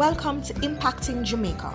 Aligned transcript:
Welcome 0.00 0.40
to 0.44 0.54
Impacting 0.54 1.24
Jamaica, 1.24 1.68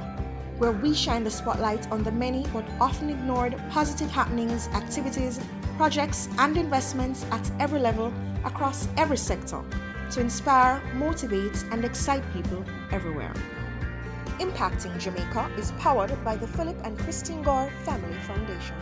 where 0.58 0.72
we 0.72 0.96
shine 0.96 1.24
the 1.24 1.30
spotlight 1.30 1.92
on 1.92 2.04
the 2.04 2.12
many 2.12 2.44
but 2.52 2.66
often 2.82 3.12
ignored 3.12 3.56
positive 3.70 4.10
happenings, 4.10 4.68
activities, 4.70 5.40
projects, 5.78 6.28
and 6.40 6.58
investments 6.58 7.24
at 7.30 7.52
every 7.60 7.80
level 7.80 8.12
across 8.44 8.88
every 8.98 9.18
sector 9.18 9.64
to 10.10 10.20
inspire, 10.20 10.82
motivate, 10.96 11.64
and 11.70 11.86
excite 11.86 12.24
people 12.34 12.66
everywhere. 12.92 13.32
Impacting 14.40 15.00
Jamaica 15.00 15.52
is 15.56 15.72
powered 15.74 16.12
by 16.26 16.36
the 16.36 16.48
Philip 16.48 16.78
and 16.84 16.98
Christine 16.98 17.44
Gore 17.44 17.70
Family 17.84 18.18
Foundation. 18.22 18.76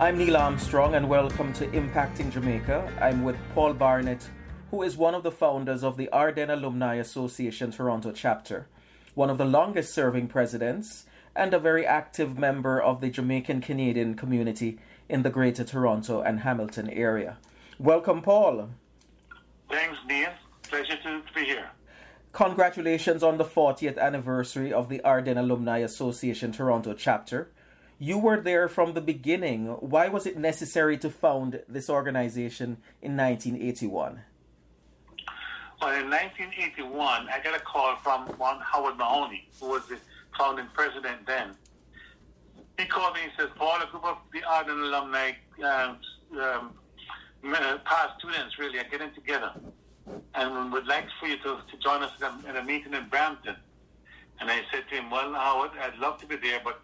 I'm 0.00 0.18
Neil 0.18 0.36
Armstrong, 0.36 0.96
and 0.96 1.08
welcome 1.08 1.54
to 1.54 1.66
Impacting 1.68 2.30
Jamaica. 2.30 2.92
I'm 3.00 3.24
with 3.24 3.36
Paul 3.54 3.72
Barnett, 3.72 4.28
who 4.70 4.82
is 4.82 4.98
one 4.98 5.14
of 5.14 5.22
the 5.22 5.32
founders 5.32 5.82
of 5.82 5.96
the 5.96 6.10
Ardenne 6.12 6.50
Alumni 6.50 6.96
Association 6.96 7.70
Toronto 7.70 8.12
chapter, 8.12 8.66
one 9.14 9.30
of 9.30 9.38
the 9.38 9.44
longest 9.44 9.92
serving 9.92 10.28
presidents, 10.28 11.04
and 11.34 11.54
a 11.54 11.58
very 11.58 11.86
active 11.86 12.38
member 12.38 12.80
of 12.80 13.00
the 13.00 13.10
Jamaican 13.10 13.60
Canadian 13.60 14.14
community 14.14 14.78
in 15.08 15.22
the 15.22 15.30
Greater 15.30 15.64
Toronto 15.64 16.20
and 16.20 16.40
Hamilton 16.40 16.88
area. 16.90 17.38
Welcome, 17.78 18.22
Paul. 18.22 18.70
Thanks, 19.70 19.98
Dean. 20.08 20.28
Pleasure 20.62 20.96
to, 21.02 21.22
be 21.34 21.44
here. 21.44 21.70
Congratulations 22.32 23.22
on 23.22 23.36
the 23.36 23.44
40th 23.44 23.98
anniversary 23.98 24.72
of 24.72 24.88
the 24.88 25.00
Ardenne 25.04 25.38
Alumni 25.38 25.78
Association 25.78 26.52
Toronto 26.52 26.94
chapter. 26.94 27.50
You 27.98 28.18
were 28.18 28.40
there 28.40 28.68
from 28.68 28.94
the 28.94 29.00
beginning. 29.00 29.66
Why 29.66 30.08
was 30.08 30.26
it 30.26 30.36
necessary 30.36 30.96
to 30.98 31.10
found 31.10 31.62
this 31.68 31.90
organization 31.90 32.78
in 33.00 33.16
1981? 33.16 34.22
Well, 35.82 36.00
in 36.00 36.10
1981, 36.10 37.26
I 37.28 37.40
got 37.42 37.56
a 37.56 37.60
call 37.60 37.96
from 37.96 38.28
one 38.38 38.60
Howard 38.60 38.96
Mahoney, 38.98 39.48
who 39.58 39.70
was 39.70 39.84
the 39.88 39.98
founding 40.38 40.68
president 40.74 41.26
then. 41.26 41.56
He 42.78 42.84
called 42.84 43.14
me 43.16 43.22
and 43.24 43.32
says, 43.36 43.48
Paul, 43.56 43.82
a 43.82 43.86
group 43.90 44.04
of 44.04 44.18
the 44.32 44.42
Ardenne 44.42 44.80
alumni, 44.80 45.32
um, 45.64 45.98
um, 46.40 47.80
past 47.84 48.20
students 48.20 48.60
really, 48.60 48.78
are 48.78 48.84
getting 48.84 49.12
together 49.12 49.50
and 50.36 50.72
would 50.72 50.86
like 50.86 51.06
for 51.18 51.26
you 51.26 51.36
to, 51.38 51.58
to 51.68 51.76
join 51.82 52.04
us 52.04 52.12
in 52.16 52.26
a, 52.26 52.50
in 52.50 52.56
a 52.58 52.62
meeting 52.62 52.94
in 52.94 53.08
Brampton. 53.08 53.56
And 54.40 54.52
I 54.52 54.60
said 54.70 54.84
to 54.88 54.94
him, 54.94 55.10
well, 55.10 55.34
Howard, 55.34 55.72
I'd 55.80 55.98
love 55.98 56.18
to 56.20 56.26
be 56.26 56.36
there, 56.36 56.60
but 56.62 56.80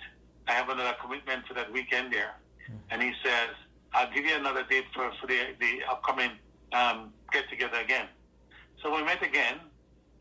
I 0.49 0.55
have 0.55 0.71
another 0.71 0.97
commitment 1.01 1.47
for 1.47 1.55
that 1.55 1.73
weekend 1.73 2.13
there. 2.13 2.35
Mm-hmm. 2.65 2.77
And 2.91 3.03
he 3.03 3.13
says, 3.25 3.51
I'll 3.93 4.13
give 4.13 4.25
you 4.25 4.35
another 4.35 4.65
date 4.69 4.87
for, 4.93 5.13
for 5.21 5.29
the, 5.29 5.39
the 5.61 5.83
upcoming 5.89 6.33
um, 6.73 7.13
get 7.31 7.49
together 7.49 7.79
again. 7.79 8.09
So 8.83 8.95
we 8.95 9.03
met 9.03 9.23
again. 9.23 9.59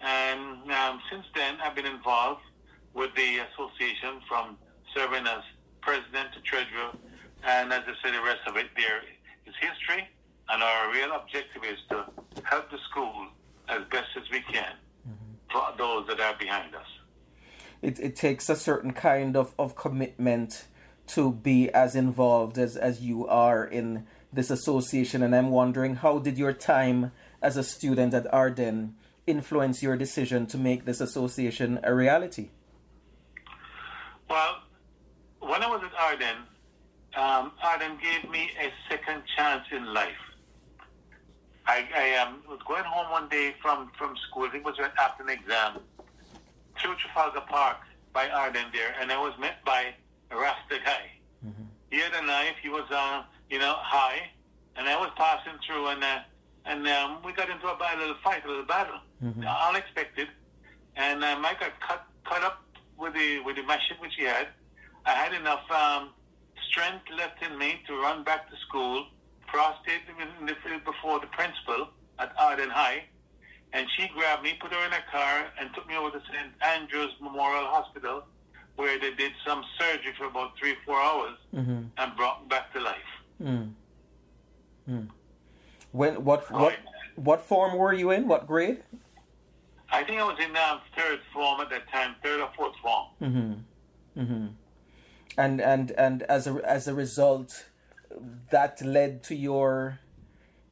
And 0.02 0.72
um, 0.72 1.02
since 1.12 1.26
then, 1.36 1.56
I've 1.64 1.76
been 1.76 1.86
involved 1.86 2.42
with 2.94 3.14
the 3.16 3.40
association 3.40 4.22
from 4.28 4.58
serving 4.96 5.26
as 5.28 5.44
president 5.82 6.34
to 6.34 6.42
treasurer. 6.42 6.92
And 7.44 7.72
as 7.72 7.84
I 7.88 7.94
said, 8.04 8.14
the 8.14 8.22
rest 8.22 8.42
of 8.48 8.58
it 8.58 8.68
there 8.76 9.02
is 9.46 9.54
history. 9.60 10.08
And 10.50 10.64
our 10.64 10.92
real 10.92 11.12
objective 11.14 11.64
is 11.64 11.80
to 11.90 12.06
help 12.44 12.70
the 12.72 12.78
school 12.90 13.28
as 13.70 13.82
best 13.92 14.10
as 14.16 14.24
we 14.32 14.42
can 14.42 14.74
mm-hmm. 15.08 15.34
for 15.52 15.78
those 15.78 16.08
that 16.08 16.20
are 16.20 16.36
behind 16.38 16.74
us. 16.76 16.88
It, 17.82 18.00
it 18.00 18.16
takes 18.16 18.50
a 18.50 18.56
certain 18.56 18.94
kind 18.94 19.36
of, 19.36 19.54
of 19.60 19.76
commitment 19.76 20.66
to 21.08 21.32
be 21.32 21.70
as 21.72 21.96
involved 21.96 22.58
as, 22.58 22.76
as 22.76 23.02
you 23.02 23.28
are 23.28 23.64
in 23.66 24.08
this 24.32 24.50
association. 24.50 25.22
And 25.22 25.36
I'm 25.36 25.52
wondering, 25.52 25.96
how 25.96 26.20
did 26.20 26.38
your 26.38 26.54
time 26.54 27.12
as 27.42 27.58
a 27.58 27.64
student 27.64 28.14
at 28.14 28.32
Ardenne 28.32 28.94
influence 29.26 29.84
your 29.84 29.98
decision 29.98 30.48
to 30.48 30.58
make 30.58 30.86
this 30.86 31.02
association 31.02 31.80
a 31.84 31.94
reality? 31.94 32.50
Well, 34.30 34.62
when 35.40 35.62
I 35.64 35.68
was 35.68 35.82
at 35.84 35.94
Ardenne, 35.94 36.44
um, 37.16 37.52
Ardenne 37.64 38.02
gave 38.02 38.30
me 38.30 38.50
a 38.60 38.72
second 38.90 39.24
chance 39.36 39.64
in 39.72 39.94
life. 39.94 40.24
I, 41.66 41.86
I 41.96 42.18
um, 42.18 42.42
was 42.48 42.60
going 42.66 42.86
home 42.86 43.12
one 43.12 43.28
day 43.28 43.54
from, 43.62 43.92
from 43.98 44.16
school, 44.30 44.44
I 44.44 44.50
think 44.50 44.66
it 44.66 44.66
was 44.66 44.80
after 45.00 45.24
an 45.24 45.30
exam, 45.30 45.80
through 46.80 46.96
Trafalgar 46.96 47.42
Park 47.42 47.78
by 48.14 48.28
Ardenne 48.28 48.72
there, 48.72 48.96
and 49.00 49.12
I 49.12 49.20
was 49.20 49.34
met 49.40 49.64
by 49.66 49.94
a 50.32 50.38
Rasta 50.38 50.80
guy. 50.84 51.12
Mm-hmm. 51.46 51.64
He 51.92 52.00
had 52.00 52.14
a 52.14 52.26
knife, 52.26 52.56
he 52.62 52.70
was, 52.70 52.86
uh, 52.90 53.24
you 53.50 53.60
know, 53.60 53.76
high, 53.78 54.30
and 54.78 54.88
I 54.88 54.98
was 54.98 55.10
passing 55.18 55.60
through, 55.66 55.88
and 55.88 56.04
uh, 56.04 56.20
and 56.68 56.88
um, 56.88 57.18
we 57.24 57.32
got 57.34 57.50
into 57.50 57.66
a, 57.66 57.74
a 57.74 57.98
little 57.98 58.16
fight, 58.24 58.46
a 58.46 58.48
little 58.48 58.66
battle, 58.66 59.00
mm-hmm. 59.24 59.42
uh, 59.42 59.70
unexpected, 59.70 60.28
and 60.96 61.24
um, 61.24 61.46
I 61.46 61.54
got 61.54 61.80
cut 61.80 62.06
cut 62.26 62.44
up 62.44 62.64
with 62.98 63.14
the 63.14 63.40
with 63.40 63.56
the 63.56 63.64
machine 63.64 63.98
which 64.00 64.14
he 64.18 64.26
had. 64.26 64.48
I 65.06 65.12
had 65.12 65.34
enough 65.34 65.64
um, 65.72 66.10
strength 66.70 67.06
left 67.18 67.42
in 67.42 67.58
me 67.58 67.82
to 67.88 67.94
run 68.02 68.24
back 68.24 68.50
to 68.50 68.56
school, 68.68 69.08
prostrate 69.48 70.02
in 70.40 70.46
the 70.46 70.56
field 70.64 70.84
before 70.84 71.20
the 71.20 71.28
principal 71.28 71.90
at 72.20 72.36
Ardenne 72.38 72.70
High, 72.70 73.06
and 73.74 73.88
she 73.96 74.10
grabbed 74.10 74.44
me, 74.44 74.58
put 74.60 74.74
her 74.74 74.86
in 74.86 74.92
a 74.92 75.04
car, 75.10 75.46
and 75.60 75.70
took 75.74 75.88
me 75.88 75.96
over 75.96 76.12
to 76.12 76.22
St. 76.32 76.52
Andrew's 76.62 77.12
Memorial 77.22 77.66
Hospital, 77.68 78.24
where 78.76 79.00
they 79.00 79.14
did 79.14 79.32
some 79.46 79.64
surgery 79.80 80.14
for 80.18 80.26
about 80.26 80.58
three, 80.60 80.76
four 80.86 81.00
hours, 81.00 81.38
mm-hmm. 81.56 81.84
and 81.98 82.16
brought 82.18 82.42
me 82.42 82.48
back 82.50 82.74
to 82.74 82.82
life. 82.82 83.12
Mm. 83.42 83.72
Mm. 84.90 85.08
When 85.92 86.24
what 86.24 86.52
what 86.52 86.76
what 87.16 87.42
form 87.42 87.78
were 87.78 87.94
you 87.94 88.12
in? 88.12 88.28
What 88.28 88.48
grade? 88.48 88.84
I 89.90 90.04
think 90.04 90.20
I 90.20 90.24
was 90.24 90.38
in 90.40 90.56
um, 90.56 90.82
third 90.98 91.20
form 91.34 91.62
at 91.62 91.70
that 91.70 91.90
time, 91.90 92.16
third 92.22 92.42
or 92.42 92.50
fourth 92.56 92.76
form. 92.82 93.08
Mm-hmm. 93.22 94.22
Mm-hmm. 94.22 94.48
And 95.38 95.62
and 95.62 95.92
and 95.92 96.24
as 96.24 96.48
a 96.48 96.60
as 96.66 96.88
a 96.88 96.94
result, 96.94 97.66
that 98.52 98.82
led 98.82 99.24
to 99.24 99.36
your 99.36 100.00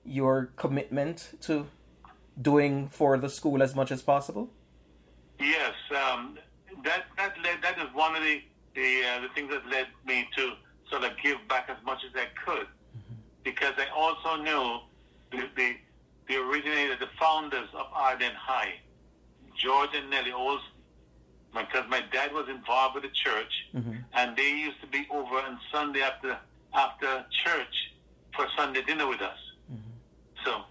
your 0.04 0.52
commitment 0.58 1.32
to 1.42 1.68
doing 2.42 2.88
for 2.88 3.18
the 3.18 3.30
school 3.30 3.64
as 3.64 3.76
much 3.76 3.92
as 3.92 4.02
possible. 4.02 4.50
Yes, 5.40 5.74
um, 5.92 6.38
that 6.84 7.06
that 7.18 7.36
led 7.44 7.62
that 7.62 7.78
is 7.78 7.94
one 7.94 8.16
of 8.16 8.24
the 8.24 8.42
the 8.76 9.04
uh, 9.04 9.22
the 9.22 9.30
things 9.34 9.50
that 9.52 9.66
led 9.68 9.88
me 10.06 10.28
to 10.36 10.54
sort 10.90 11.04
of 11.04 11.12
give 11.24 11.38
back 11.48 11.70
as 11.70 11.78
much 11.86 12.04
as 12.06 12.12
I 12.16 12.28
could, 12.46 12.68
mm-hmm. 12.68 13.16
because 13.44 13.74
I 13.78 13.88
also 13.96 14.42
knew 14.42 14.80
the, 15.36 15.48
the, 15.56 15.76
the 16.28 16.36
originator, 16.38 16.96
the 17.00 17.10
founders 17.20 17.70
of 17.74 17.92
Ardenne 17.92 18.36
High, 18.36 18.74
George 19.58 19.90
and 19.96 20.10
Nellie 20.10 20.32
Olson, 20.32 20.66
because 21.54 21.86
my 21.90 22.02
dad 22.12 22.34
was 22.34 22.50
involved 22.50 22.96
with 22.96 23.04
the 23.04 23.10
church, 23.10 23.52
mm-hmm. 23.74 23.96
and 24.14 24.36
they 24.36 24.50
used 24.50 24.82
to 24.82 24.88
be 24.88 25.08
over 25.10 25.36
on 25.36 25.58
Sunday 25.72 26.02
after 26.02 26.38
after 26.74 27.26
church 27.46 27.94
for 28.36 28.46
Sunday 28.58 28.82
dinner 28.82 29.08
with 29.08 29.22
us. 29.22 29.38
Mm-hmm. 29.72 30.44
So 30.44 30.62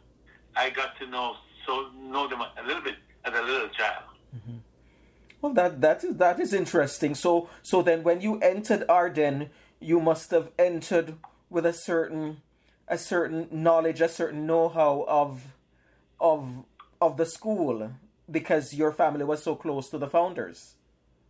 I 0.55 0.71
got 0.71 0.99
to 0.99 1.07
know 1.07 1.37
so 1.67 1.89
know 1.97 2.29
them 2.29 2.41
a 2.43 2.67
little 2.67 2.83
bit 2.83 2.97
as 3.25 3.33
a 3.35 3.43
little 3.43 3.69
child. 3.69 4.05
Mm-hmm. 4.37 4.59
Well, 5.41 5.55
that 5.55 5.81
that 5.81 6.05
is 6.05 6.17
that 6.17 6.39
is 6.41 6.53
interesting. 6.53 7.15
So 7.15 7.49
so 7.63 7.83
then, 7.83 8.03
when 8.03 8.21
you 8.21 8.39
entered 8.41 8.87
Ardenne, 8.89 9.49
you 9.81 10.01
must 10.01 10.31
have 10.31 10.51
entered 10.59 11.15
with 11.49 11.65
a 11.65 11.73
certain 11.73 12.43
a 12.89 12.99
certain 12.99 13.49
knowledge, 13.51 14.01
a 14.01 14.09
certain 14.09 14.47
know-how 14.47 15.05
of 15.09 15.55
of 16.21 16.65
of 17.01 17.17
the 17.17 17.27
school 17.27 17.91
because 18.31 18.75
your 18.75 18.93
family 18.93 19.25
was 19.25 19.43
so 19.43 19.55
close 19.55 19.89
to 19.91 19.99
the 19.99 20.07
founders. 20.07 20.75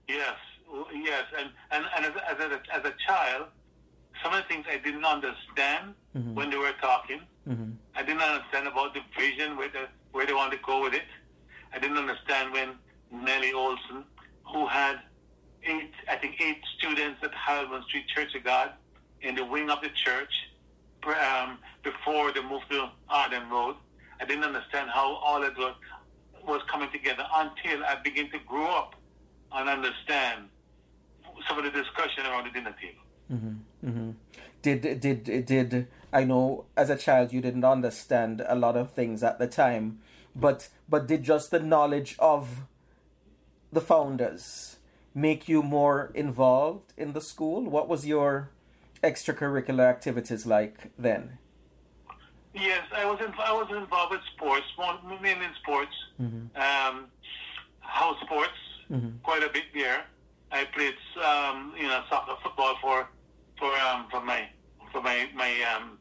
Yes, 0.08 0.36
yes, 0.92 1.24
and 1.38 1.50
and, 1.70 1.84
and 1.96 2.06
as, 2.06 2.12
as, 2.28 2.38
a, 2.38 2.76
as 2.76 2.84
a 2.84 2.94
child, 3.06 3.46
some 4.22 4.32
of 4.32 4.42
the 4.42 4.48
things 4.48 4.66
I 4.70 4.78
didn't 4.78 5.04
understand 5.04 5.94
mm-hmm. 6.16 6.34
when 6.34 6.50
they 6.50 6.56
were 6.56 6.72
talking. 6.80 7.20
Mm-hmm. 7.48 7.72
I 7.94 8.02
didn't 8.02 8.22
understand 8.22 8.68
about 8.68 8.94
the 8.94 9.00
vision 9.18 9.56
where 9.56 9.68
the, 9.68 9.86
where 10.12 10.26
they 10.26 10.32
want 10.32 10.52
to 10.52 10.58
go 10.64 10.82
with 10.82 10.94
it. 10.94 11.02
I 11.74 11.78
didn't 11.78 11.98
understand 11.98 12.52
when 12.52 12.70
Nellie 13.10 13.52
Olson, 13.52 14.04
who 14.44 14.66
had 14.66 15.00
eight, 15.64 15.92
I 16.08 16.16
think 16.16 16.40
eight 16.40 16.62
students 16.78 17.20
at 17.22 17.34
Halman 17.34 17.82
Street 17.84 18.06
Church 18.08 18.34
of 18.34 18.44
God 18.44 18.72
in 19.20 19.34
the 19.34 19.44
wing 19.44 19.70
of 19.70 19.80
the 19.82 19.90
church, 19.90 20.32
um, 21.06 21.58
before 21.82 22.32
they 22.32 22.42
moved 22.42 22.70
to 22.70 22.90
Ardenne 23.10 23.50
Road. 23.50 23.76
I 24.20 24.24
didn't 24.24 24.44
understand 24.44 24.90
how 24.90 25.16
all 25.16 25.42
of 25.42 25.52
it 25.58 25.74
was 26.46 26.62
coming 26.70 26.90
together 26.92 27.24
until 27.34 27.84
I 27.84 27.96
began 28.02 28.30
to 28.30 28.38
grow 28.46 28.66
up 28.66 28.94
and 29.52 29.68
understand 29.68 30.48
some 31.48 31.58
of 31.58 31.64
the 31.64 31.70
discussion 31.70 32.24
around 32.26 32.46
the 32.46 32.50
dinner 32.50 32.74
table. 32.80 33.04
Mm-hmm, 33.32 33.88
mm-hmm. 33.88 34.10
Did 34.62 35.00
did 35.00 35.46
did 35.46 35.88
I 36.12 36.24
know 36.24 36.66
as 36.76 36.90
a 36.90 36.96
child 36.96 37.32
you 37.32 37.40
didn't 37.40 37.64
understand 37.64 38.42
a 38.46 38.54
lot 38.54 38.76
of 38.76 38.92
things 38.92 39.22
at 39.22 39.38
the 39.38 39.46
time, 39.46 40.00
but 40.34 40.68
but 40.88 41.06
did 41.06 41.22
just 41.22 41.50
the 41.50 41.60
knowledge 41.60 42.16
of 42.18 42.62
the 43.72 43.80
founders 43.80 44.76
make 45.14 45.48
you 45.48 45.62
more 45.62 46.10
involved 46.14 46.92
in 46.96 47.12
the 47.12 47.20
school? 47.20 47.62
What 47.62 47.88
was 47.88 48.06
your 48.06 48.50
extracurricular 49.04 49.86
activities 49.88 50.46
like 50.46 50.90
then? 50.98 51.38
Yes, 52.54 52.82
I 52.94 53.04
was 53.04 53.18
in, 53.20 53.32
I 53.38 53.52
was 53.52 53.68
involved 53.70 54.12
with 54.12 54.20
sports, 54.34 54.66
mainly 55.04 55.44
in 55.44 55.54
sports, 55.62 55.96
mm-hmm. 56.20 56.44
um, 56.56 57.06
house 57.80 58.16
sports, 58.24 58.60
mm-hmm. 58.90 59.18
quite 59.22 59.42
a 59.42 59.48
bit 59.48 59.64
there. 59.74 60.04
I 60.52 60.64
played, 60.76 60.94
um, 61.18 61.74
you 61.76 61.88
know, 61.88 62.02
soccer, 62.08 62.36
football 62.42 62.76
for 62.80 63.08
for 63.58 63.72
um, 63.86 64.06
for 64.10 64.20
my 64.20 64.48
for 64.92 65.02
my 65.02 65.28
my 65.34 65.52
um, 65.74 65.98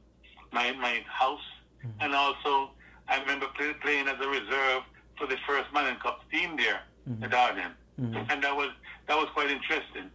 my 0.52 0.72
my 0.74 1.04
house, 1.08 1.48
mm-hmm. 1.80 2.02
and 2.02 2.14
also 2.14 2.72
I 3.08 3.20
remember 3.20 3.48
play, 3.58 3.74
playing 3.82 4.08
as 4.08 4.18
a 4.22 4.28
reserve 4.28 4.84
for 5.18 5.26
the 5.26 5.38
first 5.48 5.74
Manning 5.74 6.00
Cup 6.00 6.22
team 6.32 6.56
there 6.56 6.82
mm-hmm. 7.10 7.24
at 7.24 7.32
Ardenne, 7.32 7.74
mm-hmm. 8.00 8.30
and 8.30 8.44
that 8.44 8.56
was 8.56 8.70
that 9.08 9.18
was 9.18 9.28
quite 9.34 9.50
interesting. 9.50 10.12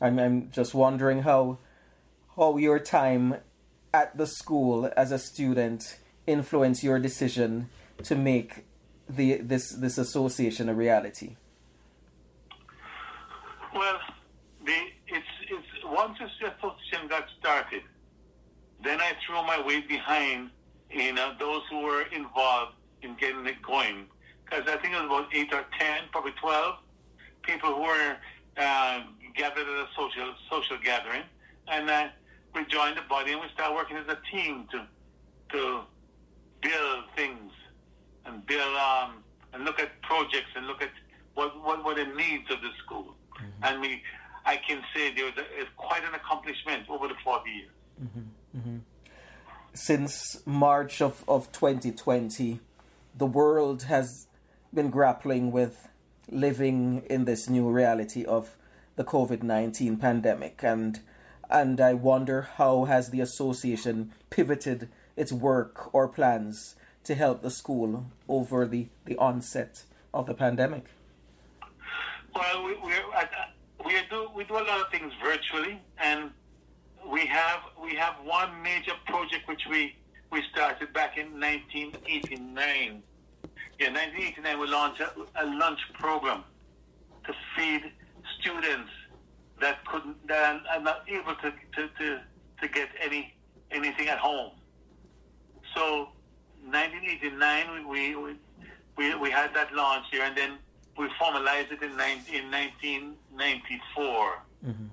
I'm 0.00 0.18
I'm 0.18 0.50
just 0.50 0.74
wondering 0.74 1.22
how 1.22 1.58
how 2.36 2.56
your 2.56 2.78
time 2.78 3.36
at 3.92 4.16
the 4.16 4.26
school 4.26 4.90
as 4.96 5.12
a 5.12 5.18
student 5.18 5.98
influenced 6.26 6.82
your 6.82 6.98
decision 6.98 7.68
to 8.04 8.14
make 8.14 8.64
the 9.08 9.38
this 9.38 9.70
this 9.70 9.98
association 9.98 10.68
a 10.68 10.74
reality. 10.74 11.36
Well, 13.74 13.98
the 14.64 14.76
it's 15.08 15.26
it's 15.50 15.84
once 15.84 16.18
this 16.18 16.30
association 16.40 17.08
got 17.08 17.26
started, 17.40 17.82
then 18.84 19.00
I 19.00 19.12
threw 19.26 19.42
my 19.42 19.60
weight 19.64 19.88
behind 19.88 20.50
you 20.90 21.12
know 21.12 21.34
those 21.40 21.62
who 21.70 21.82
were 21.82 22.02
involved 22.12 22.74
in 23.02 23.16
getting 23.16 23.46
it 23.46 23.60
going 23.62 24.06
because 24.44 24.64
I 24.68 24.76
think 24.76 24.94
it 24.94 25.02
was 25.02 25.06
about 25.06 25.34
eight 25.34 25.52
or 25.52 25.64
ten, 25.78 26.02
probably 26.12 26.32
twelve 26.40 26.76
people 27.42 27.74
who 27.74 27.82
were 27.82 28.16
uh, 28.58 29.02
gathered 29.34 29.66
at 29.66 29.68
a 29.68 29.88
social 29.96 30.34
social 30.50 30.78
gathering, 30.82 31.22
and 31.68 31.88
uh, 31.88 32.08
we 32.54 32.64
joined 32.66 32.96
the 32.96 33.02
body 33.08 33.32
and 33.32 33.40
we 33.40 33.48
started 33.54 33.74
working 33.74 33.96
as 33.96 34.06
a 34.08 34.18
team 34.30 34.66
to 34.72 34.86
to 35.50 35.80
build 36.60 37.04
things 37.16 37.52
and 38.26 38.44
build 38.46 38.76
um, 38.76 39.22
and 39.52 39.64
look 39.64 39.78
at 39.80 40.00
projects 40.02 40.50
and 40.56 40.66
look 40.66 40.82
at 40.82 40.90
what 41.34 41.62
what 41.62 41.84
were 41.84 41.94
the 41.94 42.04
needs 42.04 42.50
of 42.50 42.60
the 42.60 42.70
school. 42.84 43.14
Mm-hmm. 43.34 43.64
And 43.64 43.80
we, 43.80 44.02
I 44.44 44.56
can 44.56 44.82
say 44.94 45.14
there 45.14 45.26
was 45.26 45.34
a, 45.36 45.64
quite 45.76 46.04
an 46.04 46.14
accomplishment 46.14 46.88
over 46.88 47.08
the 47.08 47.14
forty 47.24 47.50
years. 47.50 47.70
Mm-hmm. 48.02 48.58
Mm-hmm. 48.58 48.76
Since 49.74 50.42
March 50.44 51.00
of, 51.00 51.24
of 51.28 51.52
2020, 51.52 52.58
the 53.16 53.26
world 53.26 53.84
has 53.84 54.26
been 54.74 54.90
grappling 54.90 55.52
with 55.52 55.88
living 56.30 57.02
in 57.08 57.24
this 57.24 57.48
new 57.48 57.68
reality 57.68 58.24
of 58.24 58.56
the 58.96 59.04
COVID 59.04 59.42
19 59.42 59.96
pandemic. 59.96 60.60
And, 60.62 61.00
and 61.48 61.80
I 61.80 61.94
wonder 61.94 62.48
how 62.56 62.84
has 62.84 63.10
the 63.10 63.20
association 63.20 64.12
pivoted 64.30 64.88
its 65.16 65.32
work 65.32 65.94
or 65.94 66.08
plans 66.08 66.74
to 67.04 67.14
help 67.14 67.42
the 67.42 67.50
school 67.50 68.06
over 68.28 68.66
the, 68.66 68.88
the 69.04 69.16
onset 69.16 69.84
of 70.12 70.26
the 70.26 70.34
pandemic? 70.34 70.86
Well, 72.34 72.64
we, 72.64 72.74
we, 72.74 72.92
we, 73.84 73.94
do, 74.10 74.28
we 74.34 74.44
do 74.44 74.54
a 74.54 74.64
lot 74.64 74.80
of 74.80 74.90
things 74.90 75.12
virtually, 75.24 75.80
and 75.98 76.30
we 77.10 77.24
have 77.26 77.60
we 77.82 77.94
have 77.94 78.16
one 78.22 78.62
major 78.62 78.92
project 79.06 79.48
which 79.48 79.62
we, 79.70 79.96
we 80.30 80.42
started 80.52 80.92
back 80.92 81.16
in 81.16 81.40
1989 81.40 83.02
in 83.78 83.94
1989, 83.94 84.58
we 84.58 84.66
launched 84.66 85.00
a, 85.00 85.10
a 85.36 85.46
lunch 85.46 85.80
program 85.94 86.44
to 87.26 87.34
feed 87.56 87.92
students 88.40 88.90
that 89.60 89.84
couldn't, 89.84 90.26
that 90.26 90.62
are 90.70 90.80
not 90.80 91.04
able 91.08 91.34
to, 91.36 91.52
to, 91.76 91.88
to, 91.98 92.20
to 92.60 92.68
get 92.68 92.88
any 93.00 93.34
anything 93.70 94.08
at 94.08 94.18
home. 94.18 94.52
So, 95.74 96.08
1989, 96.64 97.86
we, 97.86 98.16
we, 98.16 98.34
we, 98.96 99.14
we 99.14 99.30
had 99.30 99.54
that 99.54 99.74
launch 99.74 100.06
here, 100.10 100.22
and 100.22 100.36
then 100.36 100.58
we 100.96 101.08
formalized 101.18 101.70
it 101.70 101.82
in, 101.82 101.96
19, 101.96 102.34
in 102.34 102.50
1994 102.50 104.42
mm-hmm. 104.66 104.84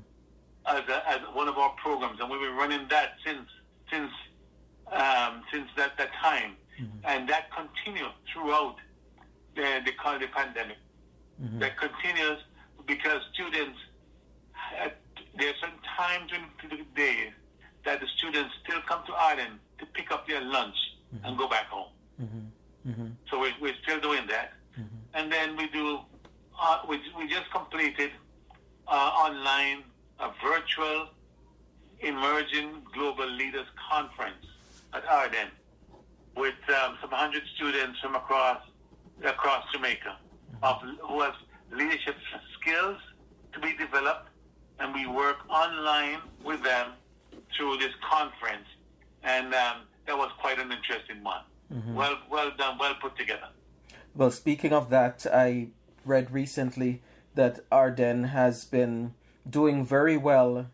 as, 0.68 0.84
a, 0.90 1.10
as 1.10 1.20
one 1.34 1.48
of 1.48 1.58
our 1.58 1.70
programs, 1.82 2.20
and 2.20 2.30
we've 2.30 2.42
been 2.42 2.56
running 2.56 2.88
that 2.90 3.14
since 3.26 3.48
since 3.92 4.12
um, 4.92 5.42
since 5.52 5.70
that, 5.78 5.98
that 5.98 6.14
time. 6.22 6.56
Mm-hmm. 6.80 7.06
And 7.06 7.30
that 7.30 7.50
continues 7.52 8.12
throughout 8.32 8.76
the, 9.56 9.82
the, 9.86 9.92
the 10.20 10.28
pandemic. 10.28 10.78
Mm-hmm. 11.42 11.60
That 11.60 11.78
continues 11.78 12.40
because 12.88 13.22
students, 13.34 13.78
there 15.38 15.50
are 15.50 15.60
some 15.62 15.72
times 15.98 16.30
during 16.30 16.46
the 16.70 16.86
day 16.96 17.34
that 17.84 18.00
the 18.00 18.08
students 18.18 18.54
still 18.64 18.82
come 18.88 19.04
to 19.06 19.12
Ardenne 19.12 19.60
to 19.80 19.86
pick 19.88 20.12
up 20.12 20.28
their 20.28 20.42
lunch 20.42 20.76
mm-hmm. 21.14 21.26
and 21.26 21.38
go 21.38 21.48
back 21.48 21.68
home. 21.68 21.92
Mm-hmm. 22.22 22.90
mm-hmm. 22.90 23.08
So 23.30 23.40
we, 23.40 23.54
we're 23.62 23.76
still 23.84 24.00
doing 24.00 24.28
that. 24.28 24.54
Mm-hmm. 24.80 24.84
And 25.14 25.32
then 25.32 25.56
we 25.58 25.68
do, 25.68 26.00
uh, 26.60 26.80
we, 26.88 27.00
we 27.18 27.28
just 27.28 27.50
completed 27.52 28.12
uh, 28.88 28.92
online 28.92 29.84
a 30.20 30.32
virtual 30.44 31.10
emerging 32.00 32.82
global 32.94 33.30
leaders 33.30 33.68
conference 33.90 34.46
at 34.94 35.06
Ardenne 35.06 35.52
um, 36.86 36.98
some 37.02 37.12
hundred 37.12 37.44
students 37.56 38.00
from 38.00 38.16
across 38.16 38.62
across 39.24 39.64
Jamaica 39.74 40.18
of 40.64 40.82
who 41.02 41.22
have 41.22 41.36
leadership 41.72 42.16
skills 42.60 42.98
to 43.54 43.60
be 43.60 43.76
developed, 43.78 44.30
and 44.80 44.94
we 44.94 45.08
work 45.08 45.38
online 45.50 46.20
with 46.44 46.62
them 46.64 46.92
through 47.56 47.78
this 47.78 47.94
conference, 48.10 48.68
and 49.24 49.54
um, 49.54 49.78
that 50.06 50.18
was 50.18 50.32
quite 50.40 50.60
an 50.60 50.72
interesting 50.72 51.24
one. 51.24 51.42
Mm-hmm. 51.74 51.96
Well, 51.96 52.18
well 52.30 52.52
done, 52.58 52.78
well 52.80 52.96
put 53.02 53.18
together. 53.18 53.50
Well, 54.14 54.32
speaking 54.32 54.72
of 54.72 54.90
that, 54.90 55.26
I 55.32 55.70
read 56.06 56.32
recently 56.32 57.02
that 57.34 57.68
Ardenne 57.70 58.30
has 58.30 58.66
been 58.66 59.14
doing 59.50 59.86
very 59.86 60.18
well 60.18 60.68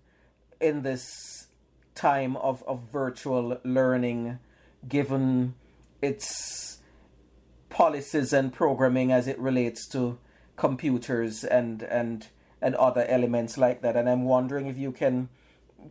in 0.60 0.84
this 0.84 1.48
time 1.96 2.36
of, 2.38 2.64
of 2.68 2.84
virtual 2.92 3.60
learning, 3.64 4.40
given 4.88 5.56
its 6.02 6.80
policies 7.70 8.34
and 8.34 8.52
programming 8.52 9.12
as 9.12 9.28
it 9.28 9.40
relates 9.40 9.88
to 9.88 10.18
computers 10.56 11.44
and 11.44 11.84
and 11.84 12.28
and 12.62 12.76
other 12.76 13.06
elements 13.06 13.58
like 13.58 13.82
that. 13.82 13.96
And 13.96 14.10
I'm 14.10 14.24
wondering 14.24 14.68
if 14.68 14.78
you 14.78 14.92
can 14.92 15.30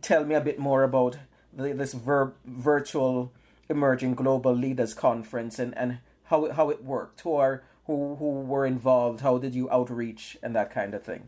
tell 0.01 0.23
me 0.23 0.35
a 0.35 0.41
bit 0.41 0.57
more 0.57 0.83
about 0.83 1.17
the, 1.51 1.73
this 1.73 1.93
ver- 1.93 2.33
virtual 2.45 3.33
emerging 3.69 4.15
global 4.15 4.55
leaders 4.55 4.93
conference 4.93 5.59
and, 5.59 5.77
and 5.77 5.99
how 6.25 6.45
it, 6.45 6.53
how 6.53 6.69
it 6.69 6.83
worked, 6.83 7.21
who 7.21 7.35
are 7.35 7.63
who 7.87 8.15
who 8.15 8.41
were 8.41 8.65
involved, 8.65 9.21
how 9.21 9.37
did 9.37 9.53
you 9.55 9.69
outreach 9.69 10.37
and 10.41 10.55
that 10.55 10.71
kind 10.71 10.93
of 10.93 11.03
thing. 11.03 11.27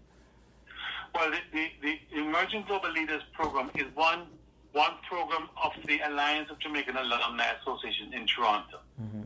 Well, 1.14 1.30
the, 1.30 1.38
the, 1.52 1.68
the 2.12 2.20
Emerging 2.20 2.64
Global 2.68 2.92
Leaders 2.92 3.22
Program 3.34 3.70
is 3.76 3.86
one 3.94 4.26
one 4.74 4.94
program 5.08 5.50
of 5.64 5.72
the 5.88 6.00
Alliance 6.00 6.50
of 6.50 6.60
Jamaican 6.60 6.98
Alumni 6.98 7.46
Association 7.62 8.14
in 8.14 8.26
Toronto. 8.26 8.80
Mm-hmm. 9.02 9.22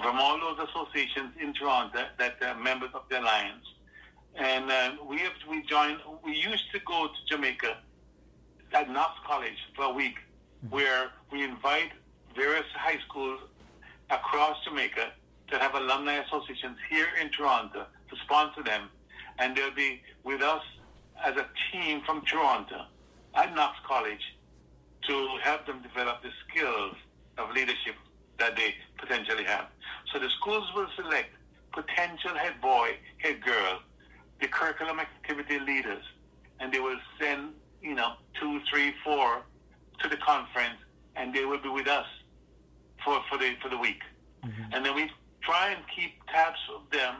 From 0.00 0.18
all 0.20 0.38
those 0.38 0.68
associations 0.68 1.32
in 1.40 1.52
Toronto 1.52 2.04
that 2.18 2.36
are 2.42 2.54
members 2.58 2.90
of 2.94 3.02
the 3.10 3.20
Alliance. 3.20 3.66
And 4.34 4.70
uh, 4.70 4.92
we 5.06 5.18
have 5.18 5.32
we 5.48 5.62
joined. 5.62 5.98
We 6.24 6.34
used 6.34 6.70
to 6.72 6.80
go 6.86 7.08
to 7.08 7.34
Jamaica 7.34 7.78
at 8.72 8.90
Knox 8.90 9.12
College 9.26 9.58
for 9.76 9.84
a 9.84 9.90
week, 9.90 10.16
mm-hmm. 10.16 10.74
where 10.74 11.10
we 11.30 11.44
invite 11.44 11.92
various 12.34 12.64
high 12.74 12.98
schools 13.06 13.40
across 14.08 14.56
Jamaica 14.64 15.12
to 15.50 15.58
have 15.58 15.74
alumni 15.74 16.14
associations 16.14 16.78
here 16.88 17.08
in 17.20 17.30
Toronto 17.30 17.86
to 18.08 18.16
sponsor 18.24 18.62
them, 18.62 18.88
and 19.38 19.54
they'll 19.54 19.74
be 19.74 20.00
with 20.24 20.40
us 20.40 20.62
as 21.22 21.36
a 21.36 21.46
team 21.70 22.00
from 22.06 22.22
Toronto 22.22 22.86
at 23.34 23.54
Knox 23.54 23.76
College 23.86 24.22
to 25.08 25.28
help 25.42 25.66
them 25.66 25.82
develop 25.82 26.22
the 26.22 26.30
skills 26.48 26.94
of 27.38 27.50
leadership 27.54 27.94
that 28.38 28.56
they 28.56 28.74
potentially 28.98 29.44
have. 29.44 29.66
So 30.12 30.18
the 30.18 30.30
schools 30.40 30.64
will 30.74 30.88
select 30.96 31.30
potential 31.72 32.34
head 32.36 32.60
boy, 32.60 32.96
head 33.18 33.42
girl, 33.42 33.80
the 34.40 34.48
curriculum 34.48 35.00
activity 35.00 35.58
leaders, 35.58 36.04
and 36.60 36.72
they 36.72 36.80
will 36.80 36.98
send, 37.20 37.50
you 37.80 37.94
know, 37.94 38.14
two, 38.38 38.60
three, 38.70 38.92
four 39.04 39.42
to 40.00 40.08
the 40.08 40.16
conference, 40.16 40.78
and 41.16 41.34
they 41.34 41.44
will 41.44 41.60
be 41.60 41.68
with 41.68 41.88
us 41.88 42.06
for, 43.04 43.20
for 43.28 43.38
the 43.38 43.54
for 43.62 43.68
the 43.68 43.78
week. 43.78 44.02
Mm-hmm. 44.44 44.72
And 44.72 44.84
then 44.84 44.94
we 44.94 45.10
try 45.42 45.70
and 45.70 45.82
keep 45.94 46.12
tabs 46.26 46.58
of 46.74 46.90
them 46.90 47.14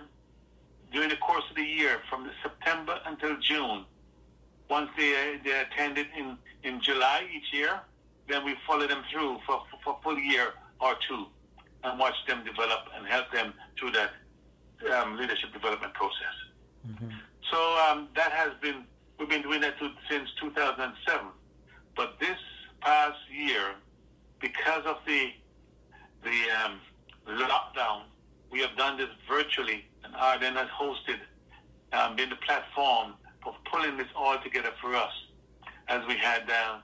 during 0.92 1.08
the 1.08 1.16
course 1.16 1.44
of 1.48 1.56
the 1.56 1.62
year, 1.62 2.00
from 2.10 2.24
the 2.24 2.32
September 2.42 2.98
until 3.06 3.36
June. 3.40 3.84
Once 4.68 4.90
they 4.96 5.38
they 5.44 5.60
attended 5.60 6.06
in 6.16 6.36
July 7.12 7.28
each 7.34 7.52
year, 7.52 7.80
then 8.28 8.44
we 8.44 8.54
follow 8.66 8.86
them 8.86 9.02
through 9.12 9.38
for, 9.46 9.62
for, 9.70 9.78
for 9.84 9.98
full 10.02 10.18
year 10.18 10.48
or 10.80 10.94
two 11.06 11.26
and 11.84 11.98
watch 11.98 12.14
them 12.26 12.44
develop 12.44 12.80
and 12.96 13.06
help 13.06 13.30
them 13.32 13.52
through 13.78 13.92
that 13.92 14.10
um, 14.94 15.16
leadership 15.16 15.52
development 15.52 15.92
process. 15.94 16.34
Mm-hmm. 16.88 17.10
So 17.50 17.58
um, 17.88 18.08
that 18.14 18.32
has 18.32 18.52
been, 18.60 18.84
we've 19.18 19.28
been 19.28 19.42
doing 19.42 19.60
that 19.60 19.78
to, 19.78 19.90
since 20.10 20.28
2007. 20.40 21.26
But 21.96 22.18
this 22.20 22.38
past 22.80 23.18
year, 23.30 23.74
because 24.40 24.84
of 24.86 24.96
the, 25.06 25.30
the 26.24 26.64
um, 26.64 26.80
lockdown, 27.28 28.02
we 28.50 28.60
have 28.60 28.76
done 28.76 28.96
this 28.96 29.08
virtually 29.28 29.84
and 30.04 30.14
Ardenne 30.14 30.56
has 30.56 30.68
hosted, 30.68 31.18
um, 31.92 32.16
been 32.16 32.30
the 32.30 32.36
platform 32.36 33.14
for 33.42 33.54
pulling 33.70 33.96
this 33.96 34.08
all 34.16 34.38
together 34.38 34.70
for 34.80 34.94
us, 34.94 35.12
as 35.88 36.06
we 36.06 36.16
had, 36.16 36.48
uh, 36.48 36.78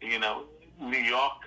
you 0.00 0.18
know, 0.18 0.44
New 0.80 0.98
York 0.98 1.40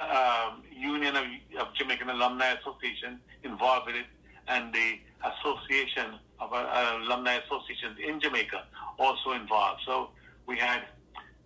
um, 0.00 0.62
Union 0.72 1.16
of, 1.16 1.24
of, 1.60 1.74
Jamaican 1.74 2.08
Alumni 2.08 2.52
Association 2.52 3.20
involved 3.42 3.86
with 3.86 3.96
it, 3.96 4.06
and 4.46 4.72
the 4.72 4.98
Association 5.24 6.14
of 6.38 6.52
uh, 6.52 6.98
Alumni 7.02 7.38
Associations 7.44 7.98
in 7.98 8.20
Jamaica 8.20 8.64
also 8.98 9.32
involved. 9.32 9.80
So 9.84 10.10
we 10.46 10.56
had 10.56 10.82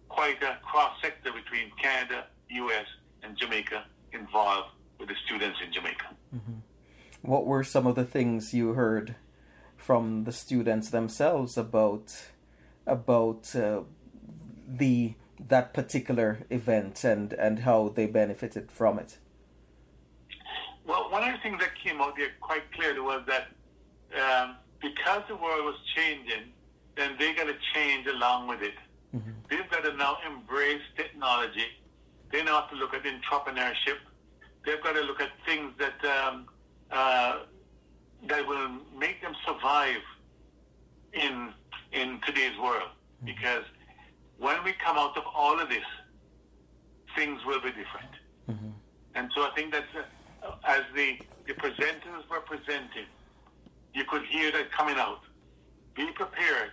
quite 0.08 0.42
a 0.42 0.58
cross 0.62 0.92
sector 1.00 1.32
between 1.32 1.70
Canada, 1.80 2.26
U.S., 2.50 2.86
and 3.22 3.36
Jamaica 3.38 3.84
involved 4.12 4.68
with 4.98 5.08
the 5.08 5.14
students 5.24 5.58
in 5.64 5.72
Jamaica. 5.72 6.06
Mm-hmm. 6.34 6.58
What 7.22 7.46
were 7.46 7.64
some 7.64 7.86
of 7.86 7.94
the 7.94 8.04
things 8.04 8.52
you 8.52 8.74
heard 8.74 9.14
from 9.76 10.24
the 10.24 10.32
students 10.32 10.90
themselves 10.90 11.56
about 11.56 12.14
about 12.86 13.54
uh, 13.54 13.82
the 14.68 15.14
that 15.48 15.74
particular 15.74 16.38
event 16.50 17.04
and, 17.04 17.32
and 17.32 17.60
how 17.60 17.88
they 17.88 18.06
benefited 18.06 18.70
from 18.70 18.98
it? 18.98 19.18
Well, 20.86 21.10
one 21.10 21.22
of 21.22 21.32
the 21.32 21.38
things 21.42 21.60
that 21.60 21.70
came 21.82 22.00
out 22.00 22.16
there 22.16 22.30
quite 22.40 22.70
clearly 22.72 23.00
was 23.00 23.22
that 23.26 23.48
um, 24.20 24.56
because 24.80 25.22
the 25.28 25.36
world 25.36 25.64
was 25.64 25.76
changing, 25.96 26.52
then 26.96 27.12
they 27.18 27.32
got 27.34 27.44
to 27.44 27.54
change 27.74 28.06
along 28.06 28.48
with 28.48 28.62
it. 28.62 28.74
Mm-hmm. 29.14 29.30
They've 29.48 29.70
got 29.70 29.84
to 29.84 29.96
now 29.96 30.18
embrace 30.26 30.82
technology. 30.96 31.66
They 32.30 32.42
now 32.42 32.62
have 32.62 32.70
to 32.70 32.76
look 32.76 32.94
at 32.94 33.02
entrepreneurship. 33.04 33.98
They've 34.64 34.82
got 34.82 34.94
to 34.94 35.02
look 35.02 35.20
at 35.20 35.30
things 35.46 35.72
that 35.78 36.04
um, 36.04 36.46
uh, 36.90 37.40
that 38.28 38.46
will 38.46 38.70
make 38.98 39.20
them 39.22 39.34
survive 39.46 40.02
in 41.12 41.50
in 41.92 42.20
today's 42.26 42.56
world. 42.58 42.90
Mm-hmm. 43.24 43.26
Because 43.26 43.64
when 44.42 44.58
we 44.64 44.72
come 44.72 44.98
out 44.98 45.16
of 45.16 45.22
all 45.34 45.58
of 45.60 45.68
this, 45.68 45.88
things 47.16 47.38
will 47.46 47.60
be 47.60 47.68
different. 47.68 48.12
Mm-hmm. 48.50 48.70
And 49.14 49.30
so 49.34 49.42
I 49.42 49.50
think 49.54 49.72
that 49.72 49.84
uh, 50.42 50.54
as 50.64 50.82
the, 50.96 51.18
the 51.46 51.54
presenters 51.54 52.28
were 52.28 52.40
presenting, 52.40 53.06
you 53.94 54.04
could 54.04 54.24
hear 54.24 54.50
that 54.50 54.72
coming 54.72 54.96
out. 54.96 55.20
Be 55.94 56.06
prepared 56.22 56.72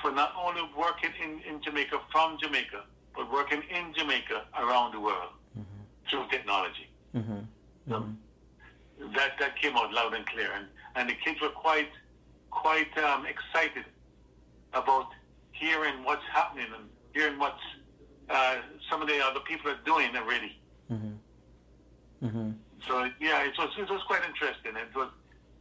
for 0.00 0.12
not 0.12 0.32
only 0.42 0.62
working 0.76 1.10
in, 1.22 1.40
in 1.48 1.62
Jamaica 1.62 2.00
from 2.10 2.38
Jamaica, 2.42 2.84
but 3.14 3.30
working 3.30 3.62
in 3.70 3.92
Jamaica 3.92 4.44
around 4.58 4.92
the 4.92 5.00
world 5.00 5.34
mm-hmm. 5.58 5.80
through 6.08 6.26
technology. 6.30 6.88
Mm-hmm. 7.14 7.40
So 7.88 7.94
mm-hmm. 7.96 9.12
that 9.12 9.32
that 9.40 9.60
came 9.60 9.76
out 9.76 9.92
loud 9.92 10.14
and 10.14 10.24
clear, 10.26 10.50
and, 10.56 10.66
and 10.96 11.10
the 11.10 11.14
kids 11.24 11.38
were 11.42 11.50
quite 11.50 11.90
quite 12.50 12.96
um, 12.98 13.26
excited 13.26 13.84
about 14.72 15.08
hearing 15.52 16.02
what's 16.04 16.26
happening 16.32 16.66
and 16.76 16.88
hearing 17.14 17.38
what 17.38 17.56
uh, 18.28 18.56
some 18.90 19.00
of 19.00 19.08
the 19.08 19.24
other 19.24 19.40
people 19.40 19.70
are 19.70 19.78
doing 19.84 20.14
already. 20.16 20.60
Mm-hmm. 20.92 22.26
Mm-hmm. 22.26 22.50
So 22.86 23.08
yeah, 23.20 23.44
it 23.44 23.54
was 23.58 23.70
it 23.78 23.88
was 23.88 24.02
quite 24.06 24.22
interesting. 24.28 24.72
It 24.76 24.94
was 24.94 25.08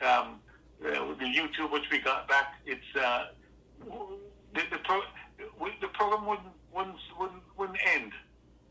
um, 0.01 0.39
uh, 0.85 1.13
the 1.19 1.25
YouTube 1.25 1.71
which 1.71 1.89
we 1.91 1.99
got 1.99 2.27
back. 2.27 2.55
It's 2.65 2.81
uh, 2.95 3.27
the 4.53 4.61
the, 4.71 4.77
pro- 4.83 5.01
the 5.81 5.87
program 5.93 6.25
wouldn't, 6.25 6.47
wouldn't 6.73 6.97
wouldn't 7.17 7.43
wouldn't 7.57 7.79
end. 7.95 8.11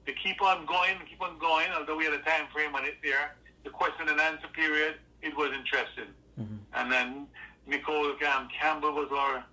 They 0.04 0.14
keep 0.14 0.42
on 0.42 0.66
going, 0.66 0.96
keep 1.08 1.22
on 1.22 1.38
going. 1.38 1.68
Although 1.78 1.96
we 1.96 2.04
had 2.04 2.14
a 2.14 2.22
time 2.22 2.46
frame 2.52 2.74
on 2.74 2.84
it 2.84 2.96
there, 3.02 3.36
the 3.64 3.70
question 3.70 4.08
and 4.08 4.20
answer 4.20 4.48
period, 4.48 4.96
it 5.22 5.36
was 5.36 5.52
interesting. 5.56 6.10
Mm-hmm. 6.38 6.56
And 6.74 6.92
then 6.92 7.26
Nicole 7.66 8.10
um, 8.10 8.48
Campbell 8.60 8.92
was 8.92 9.08
our 9.12 9.44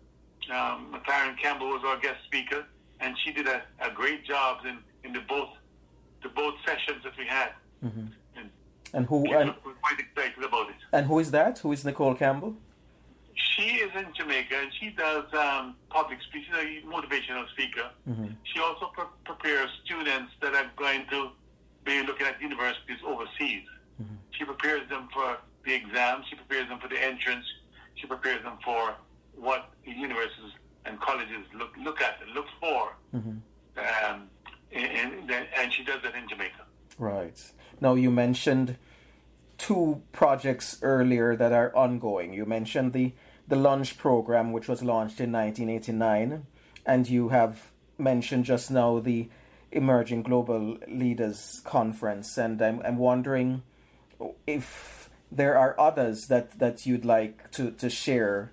um, 0.51 0.93
McLaren 0.93 1.37
Campbell 1.37 1.69
was 1.69 1.83
our 1.85 1.99
guest 1.99 2.17
speaker, 2.25 2.65
and 2.99 3.15
she 3.23 3.31
did 3.31 3.47
a, 3.47 3.61
a 3.81 3.91
great 3.93 4.25
job 4.25 4.65
in, 4.65 4.77
in 5.03 5.13
the 5.13 5.21
both 5.27 5.49
the 6.21 6.29
both 6.29 6.55
sessions 6.65 7.01
that 7.03 7.17
we 7.17 7.25
had. 7.25 7.51
Mm-hmm. 7.83 8.07
And, 8.37 8.49
and 8.93 9.05
who? 9.05 9.17
And, 9.33 9.53
we're 9.65 9.73
quite 9.73 9.99
excited 9.99 10.43
about 10.43 10.69
it. 10.69 10.75
And 10.91 11.05
who 11.05 11.19
is 11.19 11.31
that? 11.31 11.59
Who 11.59 11.71
is 11.71 11.85
Nicole 11.85 12.15
Campbell? 12.15 12.55
She 13.33 13.67
is 13.85 13.91
in 13.95 14.07
Jamaica, 14.13 14.55
and 14.63 14.71
she 14.79 14.89
does 14.89 15.25
um, 15.33 15.75
public. 15.89 16.19
She's 16.31 16.43
a 16.53 16.85
motivational 16.85 17.49
speaker. 17.51 17.89
Mm-hmm. 18.09 18.27
She 18.43 18.59
also 18.59 18.91
pre- 18.93 19.05
prepares 19.23 19.69
students 19.85 20.33
that 20.41 20.53
are 20.53 20.69
going 20.75 21.05
to 21.11 21.29
be 21.85 22.01
looking 22.03 22.27
at 22.27 22.41
universities 22.41 22.97
overseas. 23.05 23.63
Mm-hmm. 24.01 24.15
She 24.31 24.43
prepares 24.43 24.89
them 24.89 25.07
for 25.13 25.37
the 25.65 25.73
exams. 25.73 26.25
She 26.29 26.35
prepares 26.35 26.67
them 26.67 26.79
for 26.79 26.89
the 26.89 27.01
entrance. 27.01 27.45
She 27.95 28.07
prepares 28.07 28.43
them 28.43 28.57
for 28.63 28.95
what 29.35 29.71
the 29.85 29.91
universities 29.91 30.51
and 30.85 30.99
colleges 30.99 31.45
look 31.55 31.73
look 31.83 32.01
at 32.01 32.19
and 32.21 32.31
look 32.33 32.47
for. 32.59 32.95
Mm-hmm. 33.13 33.37
Um, 33.77 34.29
and, 34.71 35.31
and 35.31 35.73
she 35.73 35.83
does 35.83 36.01
that 36.03 36.15
in 36.15 36.27
Jamaica. 36.27 36.65
Right. 36.97 37.39
Now 37.81 37.95
you 37.95 38.11
mentioned 38.11 38.77
two 39.57 40.01
projects 40.11 40.79
earlier 40.81 41.35
that 41.35 41.51
are 41.51 41.75
ongoing. 41.75 42.33
You 42.33 42.45
mentioned 42.45 42.93
the 42.93 43.13
the 43.47 43.55
lunch 43.55 43.97
program, 43.97 44.51
which 44.51 44.67
was 44.67 44.83
launched 44.83 45.19
in 45.19 45.31
1989, 45.31 46.45
and 46.85 47.09
you 47.09 47.29
have 47.29 47.71
mentioned 47.97 48.45
just 48.45 48.69
now 48.69 48.99
the 48.99 49.27
Emerging 49.71 50.23
Global 50.23 50.77
Leaders 50.87 51.61
Conference, 51.63 52.37
and 52.37 52.61
I'm, 52.61 52.81
I'm 52.85 52.97
wondering 52.97 53.63
if 54.47 55.09
there 55.31 55.57
are 55.57 55.79
others 55.79 56.27
that, 56.27 56.57
that 56.59 56.85
you'd 56.85 57.05
like 57.05 57.51
to, 57.51 57.71
to 57.71 57.89
share 57.89 58.51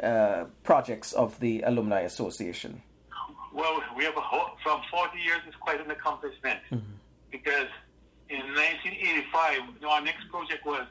uh, 0.00 0.44
projects 0.62 1.12
of 1.12 1.38
the 1.40 1.62
Alumni 1.62 2.00
Association? 2.00 2.82
Well, 3.52 3.82
we 3.96 4.04
have 4.04 4.16
a 4.16 4.20
whole, 4.20 4.56
from 4.62 4.80
40 4.90 5.18
years 5.18 5.40
is 5.46 5.54
quite 5.60 5.80
an 5.80 5.90
accomplishment 5.90 6.60
mm-hmm. 6.70 6.92
because 7.30 7.68
in 8.30 8.40
1985, 8.40 9.84
our 9.86 10.00
next 10.00 10.28
project 10.30 10.64
was 10.64 10.86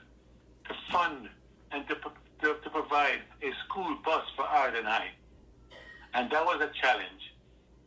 to 0.67 0.75
fund 0.91 1.29
and 1.71 1.87
to, 1.87 1.95
to, 1.95 2.55
to 2.61 2.69
provide 2.69 3.21
a 3.41 3.51
school 3.65 3.97
bus 4.05 4.23
for 4.35 4.45
Ardenne 4.45 4.85
High. 4.85 5.09
And 6.13 6.29
that 6.31 6.45
was 6.45 6.61
a 6.61 6.69
challenge 6.79 7.33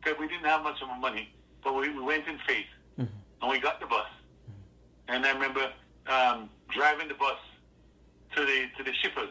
because 0.02 0.18
we 0.18 0.26
didn't 0.26 0.46
have 0.46 0.62
much 0.62 0.82
of 0.82 0.88
money, 1.00 1.32
but 1.62 1.74
we, 1.74 1.90
we 1.90 2.02
went 2.02 2.26
in 2.26 2.38
faith 2.46 2.66
mm-hmm. 2.98 3.14
and 3.42 3.50
we 3.50 3.60
got 3.60 3.78
the 3.78 3.86
bus. 3.86 4.08
Mm-hmm. 4.50 5.14
And 5.14 5.26
I 5.26 5.30
remember 5.30 5.72
um, 6.08 6.50
driving 6.70 7.08
the 7.08 7.14
bus 7.14 7.38
to 8.34 8.44
the 8.44 8.66
to 8.76 8.82
the 8.82 8.92
shippers 9.02 9.30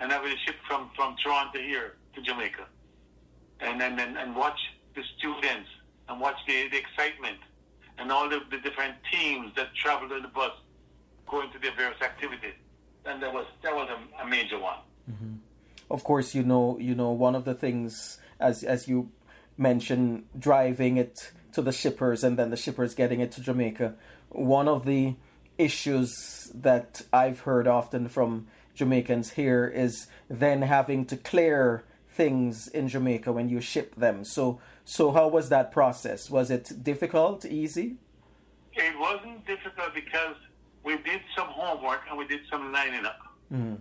and 0.00 0.12
having 0.12 0.32
a 0.32 0.36
ship 0.44 0.56
from, 0.66 0.90
from 0.94 1.16
Toronto 1.22 1.58
here 1.58 1.96
to 2.14 2.22
Jamaica. 2.22 2.66
And 3.60 3.80
then 3.80 3.98
and, 3.98 4.18
and 4.18 4.36
watch 4.36 4.58
the 4.94 5.02
students 5.16 5.68
and 6.08 6.20
watch 6.20 6.36
the, 6.46 6.68
the 6.70 6.78
excitement 6.78 7.38
and 7.98 8.12
all 8.12 8.28
the, 8.28 8.40
the 8.50 8.58
different 8.58 8.94
teams 9.10 9.52
that 9.56 9.74
traveled 9.74 10.12
on 10.12 10.22
the 10.22 10.28
bus 10.28 10.52
going 11.26 11.50
to 11.52 11.58
their 11.58 11.74
various 11.74 12.00
activities. 12.02 12.54
And 13.04 13.22
that 13.22 13.32
was 13.32 13.46
that 13.62 13.74
was 13.74 13.88
a, 13.88 14.22
a 14.22 14.26
major 14.26 14.58
one. 14.58 14.78
Mm-hmm. 15.10 15.34
Of 15.90 16.04
course, 16.04 16.34
you 16.34 16.42
know 16.42 16.76
you 16.78 16.94
know 16.94 17.12
one 17.12 17.34
of 17.34 17.44
the 17.44 17.54
things 17.54 18.18
as 18.40 18.62
as 18.62 18.88
you 18.88 19.10
mentioned 19.56 20.24
driving 20.38 20.98
it 20.98 21.32
to 21.52 21.62
the 21.62 21.72
shippers 21.72 22.22
and 22.22 22.38
then 22.38 22.50
the 22.50 22.56
shippers 22.56 22.94
getting 22.94 23.20
it 23.20 23.32
to 23.32 23.40
Jamaica. 23.40 23.94
One 24.30 24.68
of 24.68 24.84
the 24.84 25.14
issues 25.56 26.50
that 26.54 27.02
I've 27.12 27.40
heard 27.40 27.66
often 27.66 28.08
from 28.08 28.48
Jamaicans 28.76 29.32
here 29.32 29.66
is 29.66 30.06
then 30.28 30.62
having 30.62 31.06
to 31.06 31.16
clear 31.16 31.84
things 32.12 32.68
in 32.68 32.88
Jamaica 32.88 33.32
when 33.32 33.48
you 33.48 33.60
ship 33.60 33.94
them. 33.96 34.24
So, 34.24 34.60
so 34.84 35.12
how 35.12 35.28
was 35.28 35.48
that 35.48 35.72
process? 35.72 36.30
Was 36.30 36.50
it 36.50 36.72
difficult, 36.82 37.44
easy? 37.44 37.96
It 38.74 38.98
wasn't 38.98 39.46
difficult 39.46 39.94
because 39.94 40.36
we 40.84 40.96
did 40.98 41.20
some 41.36 41.48
homework 41.48 42.02
and 42.08 42.18
we 42.18 42.26
did 42.26 42.40
some 42.50 42.72
lining 42.72 43.04
up. 43.04 43.20
Mm-hmm. 43.52 43.74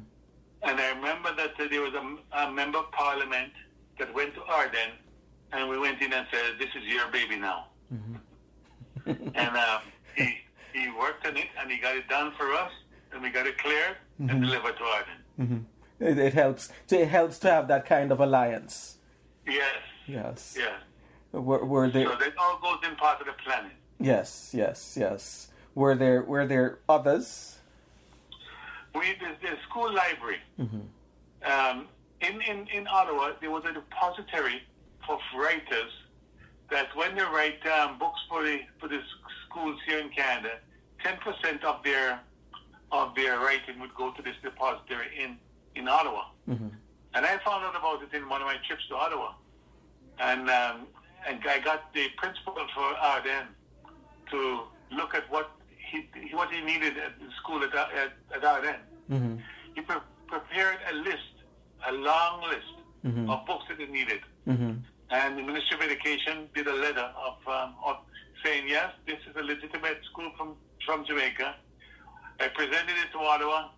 And 0.64 0.80
I 0.80 0.90
remember 0.96 1.36
that 1.36 1.52
there 1.58 1.82
was 1.82 1.94
a, 1.94 2.40
a, 2.44 2.52
member 2.52 2.80
of 2.80 2.92
parliament 2.92 3.52
that 4.00 4.14
went 4.14 4.34
to 4.36 4.42
Ardenne 4.42 4.96
and 5.52 5.70
we 5.70 5.78
went 5.78 6.02
in 6.02 6.12
and 6.12 6.26
said, 6.32 6.58
This 6.58 6.70
is 6.76 6.84
your 6.86 7.08
baby 7.12 7.36
now. 7.36 7.68
Mm-hmm. 7.94 9.28
and 9.36 9.58
uh, 9.58 9.80
he, 10.16 10.38
he 10.74 10.90
worked 10.98 11.28
on 11.28 11.38
it 11.38 11.48
and 11.60 11.70
he 11.70 11.78
got 11.78 11.96
it 11.96 12.08
done 12.08 12.34
for 12.38 12.52
us 12.54 12.72
we 13.26 13.32
got 13.32 13.48
it 13.48 13.58
cleared 13.58 13.98
mm-hmm. 14.22 14.30
and 14.30 14.42
delivered 14.42 14.78
to 14.78 14.84
Ardenne. 14.84 15.42
Mm-hmm. 15.42 16.04
It, 16.04 16.18
it, 16.20 16.34
helps. 16.34 16.70
To, 16.90 17.02
it 17.02 17.08
helps 17.08 17.40
to 17.40 17.50
have 17.50 17.68
that 17.70 17.86
kind 17.86 18.12
of 18.12 18.20
alliance. 18.20 18.98
Yes. 19.48 19.82
Yes. 20.06 20.56
Yes. 20.58 20.74
Were, 21.32 21.66
were 21.66 21.90
there? 21.90 22.08
So 22.08 22.16
that 22.16 22.34
all 22.38 22.60
goes 22.62 22.80
in 22.88 22.96
part 22.96 23.20
of 23.20 23.26
the 23.26 23.34
planning. 23.44 23.72
Yes. 24.00 24.52
Yes. 24.54 24.96
Yes. 25.00 25.48
Were 25.74 25.96
there? 25.96 26.22
Were 26.22 26.46
there 26.46 26.80
others? 26.88 27.58
We 28.94 29.16
the, 29.20 29.36
the 29.42 29.56
school 29.68 29.92
library. 29.94 30.40
Mm-hmm. 30.60 31.52
Um, 31.52 31.88
in, 32.22 32.42
in, 32.42 32.68
in 32.68 32.88
Ottawa, 32.88 33.34
there 33.42 33.52
was 33.52 33.64
a 33.66 33.74
depository 33.74 34.62
for 35.06 35.20
writers 35.38 35.92
that 36.72 36.88
when 36.96 37.16
they 37.16 37.24
write 37.24 37.66
um, 37.68 38.00
books 38.00 38.20
for 38.30 38.44
the 38.44 38.60
for 38.80 38.88
the 38.88 39.00
schools 39.46 39.78
here 39.88 40.00
in 40.00 40.10
Canada, 40.10 40.60
ten 41.04 41.18
percent 41.18 41.64
of 41.64 41.84
their 41.84 42.20
of 43.02 43.16
their 43.16 43.36
writing 43.40 43.76
would 43.82 43.96
go 43.96 44.08
to 44.18 44.22
this 44.28 44.38
depository 44.48 45.10
in 45.24 45.32
in 45.80 45.88
Ottawa. 45.88 46.24
Mm-hmm. 46.50 46.70
And 47.16 47.26
I 47.26 47.38
found 47.48 47.62
out 47.66 47.76
about 47.82 48.00
it 48.06 48.12
in 48.18 48.24
one 48.34 48.42
of 48.44 48.48
my 48.48 48.58
trips 48.68 48.86
to 48.90 48.96
Ottawa. 48.96 49.30
And, 50.20 50.50
um, 50.50 50.88
and 51.28 51.40
I 51.56 51.60
got 51.60 51.94
the 51.94 52.06
principal 52.18 52.56
for 52.76 52.90
Ardenne 53.12 53.50
to 54.32 54.40
look 55.00 55.14
at 55.14 55.30
what 55.30 55.52
he, 55.90 55.98
what 56.34 56.50
he 56.56 56.62
needed 56.62 56.94
at 56.98 57.14
the 57.20 57.30
school 57.40 57.62
at, 57.64 57.74
at, 57.74 58.12
at 58.36 58.42
Ardenne. 58.42 58.84
Mm-hmm. 59.12 59.36
He 59.76 59.82
pre- 59.82 60.08
prepared 60.28 60.80
a 60.92 60.96
list, 61.10 61.34
a 61.88 61.92
long 61.92 62.34
list 62.54 62.76
mm-hmm. 63.06 63.30
of 63.30 63.46
books 63.46 63.66
that 63.70 63.80
he 63.80 63.88
needed. 64.00 64.22
Mm-hmm. 64.48 64.74
And 65.10 65.38
the 65.38 65.44
Ministry 65.44 65.78
of 65.78 65.84
Education 65.84 66.48
did 66.56 66.68
a 66.68 66.74
letter 66.86 67.08
of, 67.28 67.36
um, 67.48 67.76
of 67.86 67.98
saying, 68.44 68.64
yes, 68.68 68.90
this 69.06 69.20
is 69.30 69.36
a 69.36 69.44
legitimate 69.44 70.00
school 70.10 70.32
from, 70.38 70.56
from 70.86 71.06
Jamaica. 71.06 71.56
I 72.40 72.48
presented 72.50 72.96
it 73.04 73.12
to 73.14 73.20
Ottawa. 73.20 73.70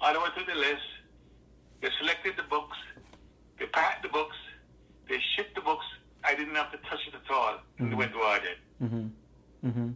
Ottawa 0.00 0.26
took 0.36 0.46
the 0.46 0.54
list. 0.54 0.82
They 1.80 1.88
selected 2.00 2.34
the 2.36 2.44
books. 2.44 2.76
They 3.58 3.66
packed 3.66 4.02
the 4.02 4.08
books. 4.08 4.36
They 5.08 5.18
shipped 5.36 5.54
the 5.54 5.60
books. 5.60 5.84
I 6.24 6.34
didn't 6.34 6.54
have 6.54 6.70
to 6.72 6.78
touch 6.78 7.00
it 7.08 7.14
at 7.14 7.34
all. 7.34 7.54
Mm-hmm. 7.54 7.90
They 7.90 7.94
went 7.96 8.12
to 8.12 8.18
Ardenne. 8.18 8.82
Mm-hmm. 8.82 9.68
Mm-hmm. 9.68 9.90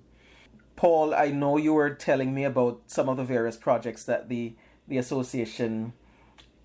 Paul, 0.76 1.14
I 1.14 1.28
know 1.30 1.56
you 1.58 1.74
were 1.74 1.90
telling 1.90 2.34
me 2.34 2.44
about 2.44 2.82
some 2.86 3.08
of 3.08 3.16
the 3.16 3.24
various 3.24 3.56
projects 3.56 4.04
that 4.04 4.28
the 4.28 4.54
the 4.88 4.98
association 4.98 5.92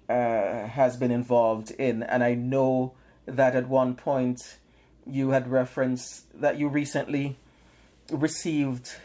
uh, 0.10 0.66
has 0.68 0.98
been 0.98 1.12
involved 1.12 1.72
in, 1.72 2.02
and 2.02 2.24
I 2.24 2.34
know 2.34 2.94
that 3.26 3.56
at 3.56 3.68
one 3.68 3.94
point 3.96 4.58
you 5.06 5.30
had 5.30 5.50
referenced 5.52 6.26
that 6.42 6.58
you 6.58 6.68
recently 6.68 7.38
received 8.12 8.96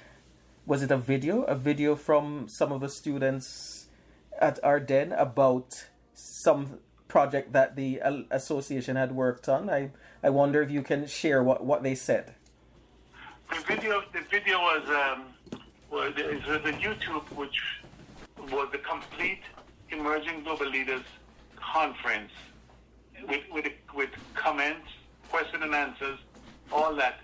was 0.67 0.83
it 0.83 0.91
a 0.91 0.97
video? 0.97 1.43
A 1.43 1.55
video 1.55 1.97
from 1.97 2.49
some 2.49 2.73
of 2.73 2.81
the 2.81 2.89
students 2.89 3.89
at 4.41 4.63
Ardenne 4.63 5.19
about 5.21 5.87
some 6.15 6.79
project 7.09 7.53
that 7.53 7.77
the 7.77 8.01
association 8.31 8.97
had 8.97 9.13
worked 9.13 9.49
on. 9.49 9.69
I 9.69 9.91
I 10.23 10.31
wonder 10.31 10.63
if 10.63 10.71
you 10.71 10.83
can 10.83 11.07
share 11.07 11.43
what 11.43 11.65
what 11.65 11.83
they 11.83 11.95
said. 11.95 12.35
The 13.51 13.61
video 13.67 14.03
the 14.13 14.23
video 14.31 14.59
was 14.59 14.89
um 14.89 15.25
was, 15.91 16.15
was 16.47 16.63
a 16.65 16.75
YouTube 16.85 17.25
which 17.37 17.61
was 18.51 18.69
the 18.73 18.79
complete 18.79 19.43
emerging 19.91 20.43
global 20.45 20.67
leaders 20.67 21.05
conference 21.57 22.33
with 23.29 23.43
with, 23.53 23.67
with 23.95 24.11
comments 24.35 24.89
question 25.29 25.63
and 25.63 25.75
answers 25.75 26.19
all 26.71 26.95
that 26.95 27.21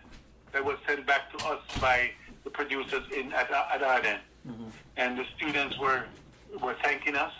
that 0.52 0.64
was 0.64 0.76
sent 0.86 1.06
back 1.06 1.30
to 1.32 1.46
us 1.46 1.60
by 1.80 2.10
the 2.48 2.52
producers 2.52 3.04
in 3.14 3.32
at, 3.32 3.50
at 3.50 3.82
Ardenne. 3.82 4.20
Mm-hmm. 4.46 4.68
And 4.96 5.18
the 5.18 5.24
students 5.36 5.78
were 5.78 6.04
were 6.62 6.76
thanking 6.82 7.14
us 7.14 7.32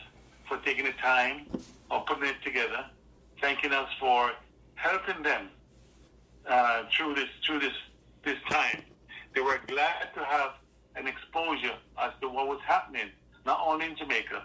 for 0.47 0.59
taking 0.59 0.85
the 0.85 0.93
time 0.93 1.47
of 1.91 2.05
putting 2.07 2.29
it 2.29 2.41
together, 2.45 2.85
thanking 3.41 3.73
us 3.73 3.88
for 3.99 4.33
helping 4.75 5.23
them 5.23 5.49
uh, 6.47 6.83
through 6.95 7.15
this 7.15 7.31
through 7.45 7.61
this 7.61 7.77
this 8.25 8.38
time. 8.50 8.83
They 9.35 9.41
were 9.41 9.61
glad 9.67 10.15
to 10.15 10.25
have 10.25 10.50
an 10.97 11.07
exposure 11.07 11.77
as 11.99 12.12
to 12.21 12.29
what 12.29 12.49
was 12.49 12.61
happening, 12.67 13.09
not 13.47 13.61
only 13.65 13.87
in 13.87 13.97
Jamaica, 13.97 14.45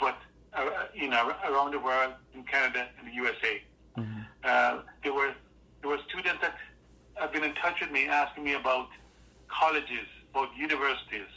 but 0.00 0.16
uh, 0.54 0.70
you 0.94 1.08
know 1.08 1.32
around 1.50 1.72
the 1.72 1.80
world, 1.80 2.14
in 2.34 2.44
Canada 2.44 2.88
and 2.98 3.08
the 3.08 3.14
USA. 3.14 3.62
Mm-hmm. 3.98 4.20
Uh, 4.44 4.82
there 5.02 5.12
were 5.12 5.34
there 5.80 5.90
were 5.90 6.00
students 6.08 6.40
that 6.40 6.56
have 7.16 7.32
been 7.32 7.44
in 7.44 7.54
touch 7.54 7.80
with 7.82 7.90
me 7.90 8.06
asking 8.06 8.44
me 8.44 8.54
about 8.54 8.88
colleges, 9.48 10.06
about 10.30 10.48
universities. 10.56 11.28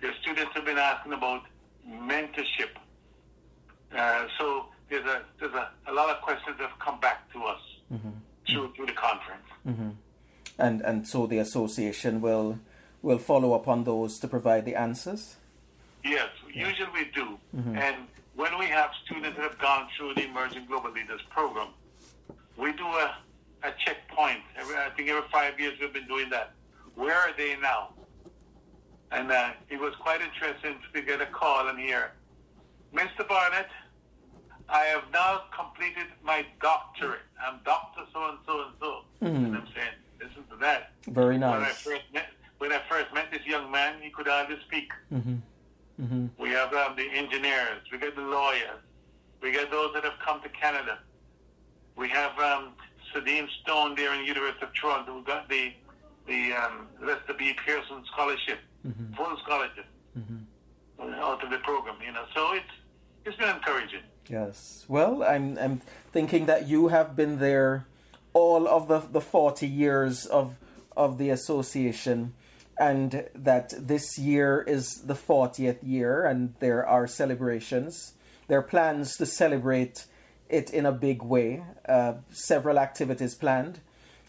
Their 0.00 0.14
students 0.20 0.52
have 0.54 0.64
been 0.64 0.78
asking 0.78 1.12
about 1.12 1.42
mentorship. 1.88 2.70
Uh, 3.96 4.26
so 4.38 4.66
there's 4.88 5.04
a 5.04 5.22
there's 5.38 5.54
a, 5.54 5.70
a 5.86 5.92
lot 5.92 6.10
of 6.10 6.20
questions 6.22 6.56
that 6.58 6.68
have 6.68 6.78
come 6.78 6.98
back 7.00 7.32
to 7.32 7.42
us 7.44 7.60
mm-hmm. 7.92 8.10
through 8.48 8.72
through 8.74 8.86
the 8.86 8.92
conference. 8.92 9.46
Mm-hmm. 9.66 9.90
And 10.58 10.80
and 10.82 11.06
so 11.06 11.26
the 11.26 11.38
association 11.38 12.20
will 12.20 12.58
will 13.02 13.18
follow 13.18 13.52
up 13.52 13.68
on 13.68 13.84
those 13.84 14.18
to 14.20 14.28
provide 14.28 14.64
the 14.64 14.74
answers. 14.74 15.36
Yes, 16.04 16.28
yeah. 16.52 16.68
usually 16.68 16.88
we 16.92 17.04
do. 17.14 17.38
Mm-hmm. 17.56 17.76
And 17.76 17.96
when 18.34 18.58
we 18.58 18.66
have 18.66 18.90
students 19.04 19.36
that 19.36 19.42
have 19.42 19.58
gone 19.58 19.88
through 19.96 20.14
the 20.14 20.24
Emerging 20.24 20.66
Global 20.66 20.90
Leaders 20.90 21.20
program, 21.30 21.68
we 22.56 22.72
do 22.72 22.86
a 22.86 23.16
a 23.62 23.72
checkpoint. 23.84 24.40
Every, 24.56 24.76
I 24.76 24.90
think 24.90 25.08
every 25.08 25.28
five 25.30 25.58
years 25.58 25.78
we've 25.80 25.92
been 25.92 26.08
doing 26.08 26.30
that. 26.30 26.52
Where 26.94 27.14
are 27.14 27.30
they 27.36 27.56
now? 27.60 27.90
And 29.10 29.30
uh, 29.30 29.50
it 29.68 29.78
was 29.78 29.94
quite 29.96 30.20
interesting 30.20 30.76
to 30.94 31.02
get 31.02 31.20
a 31.20 31.26
call 31.26 31.68
and 31.68 31.78
hear, 31.78 32.12
Mr. 32.94 33.26
Barnett, 33.28 33.68
I 34.68 34.84
have 34.86 35.04
now 35.12 35.42
completed 35.54 36.06
my 36.22 36.46
doctorate. 36.60 37.20
I'm 37.44 37.60
Doctor 37.64 38.02
so 38.12 38.28
and 38.30 38.38
so 38.46 38.62
and 38.62 38.72
so. 38.80 39.00
And 39.20 39.56
I'm 39.56 39.66
saying, 39.74 39.96
listen 40.18 40.44
to 40.50 40.56
that. 40.60 40.92
Very 41.08 41.36
nice. 41.36 41.58
When 41.58 41.62
I 41.62 41.72
first 41.72 42.12
met, 42.14 42.28
when 42.58 42.72
I 42.72 42.80
first 42.88 43.12
met 43.12 43.30
this 43.30 43.44
young 43.44 43.70
man, 43.70 43.96
he 44.00 44.10
could 44.10 44.28
hardly 44.28 44.56
speak. 44.66 44.92
Mm-hmm. 45.12 45.34
Mm-hmm. 46.00 46.26
We 46.38 46.50
have 46.50 46.72
um, 46.72 46.96
the 46.96 47.08
engineers, 47.10 47.82
we 47.90 47.98
got 47.98 48.14
the 48.14 48.22
lawyers, 48.22 48.80
we 49.42 49.52
got 49.52 49.70
those 49.70 49.92
that 49.94 50.04
have 50.04 50.18
come 50.24 50.40
to 50.42 50.48
Canada. 50.48 50.98
We 51.96 52.08
have 52.08 52.38
um, 52.38 52.72
Sadeem 53.14 53.48
Stone 53.62 53.96
there 53.96 54.14
in 54.14 54.20
the 54.20 54.26
University 54.26 54.64
of 54.64 54.72
Toronto 54.74 55.12
who 55.12 55.22
got 55.22 55.48
the 55.48 55.72
the 56.26 56.52
um, 56.52 56.88
Lester 57.00 57.34
B. 57.38 57.54
Pearson 57.64 58.02
scholarship, 58.12 58.58
mm-hmm. 58.86 59.14
full 59.14 59.36
scholarship 59.44 59.86
mm-hmm. 60.18 61.14
out 61.14 61.42
of 61.42 61.50
the 61.50 61.58
program. 61.58 61.96
You 62.04 62.12
know, 62.12 62.24
so 62.34 62.52
it's 62.54 62.64
it's 63.24 63.36
been 63.36 63.48
encouraging. 63.48 64.02
Yes. 64.28 64.84
Well, 64.88 65.22
I'm 65.22 65.58
I'm 65.58 65.80
thinking 66.12 66.46
that 66.46 66.68
you 66.68 66.88
have 66.88 67.16
been 67.16 67.38
there 67.38 67.86
all 68.32 68.68
of 68.68 68.88
the 68.88 69.00
the 69.00 69.20
forty 69.20 69.68
years 69.68 70.26
of 70.26 70.58
of 70.96 71.18
the 71.18 71.30
association 71.30 72.34
and 72.78 73.28
that 73.34 73.72
this 73.78 74.18
year 74.18 74.64
is 74.66 75.02
the 75.04 75.14
40th 75.14 75.78
year 75.82 76.24
and 76.24 76.54
there 76.60 76.86
are 76.86 77.06
celebrations. 77.06 78.14
There 78.48 78.58
are 78.58 78.62
plans 78.62 79.16
to 79.16 79.26
celebrate 79.26 80.06
it 80.48 80.70
in 80.70 80.86
a 80.86 80.92
big 80.92 81.22
way. 81.22 81.62
Uh, 81.88 82.14
several 82.30 82.78
activities 82.78 83.34
planned, 83.34 83.80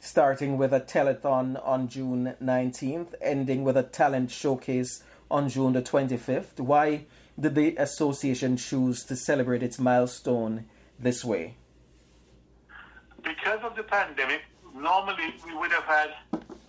starting 0.04 0.58
with 0.58 0.74
a 0.74 0.82
telethon 0.82 1.58
on 1.66 1.88
June 1.88 2.36
19th, 2.44 3.14
ending 3.22 3.64
with 3.64 3.78
a 3.78 3.84
talent 3.84 4.30
showcase 4.30 5.02
on 5.32 5.48
June 5.48 5.72
the 5.72 5.82
25th. 5.82 6.60
Why 6.60 7.06
did 7.40 7.56
the 7.56 7.74
association 7.78 8.58
choose 8.58 9.06
to 9.06 9.16
celebrate 9.16 9.64
its 9.64 9.80
milestone 9.80 10.66
this 11.00 11.24
way? 11.24 11.56
Because 13.24 13.62
of 13.64 13.78
the 13.78 13.84
pandemic, 13.84 14.42
normally 14.76 15.36
we 15.48 15.56
would 15.56 15.72
have 15.72 15.86
had 15.86 16.10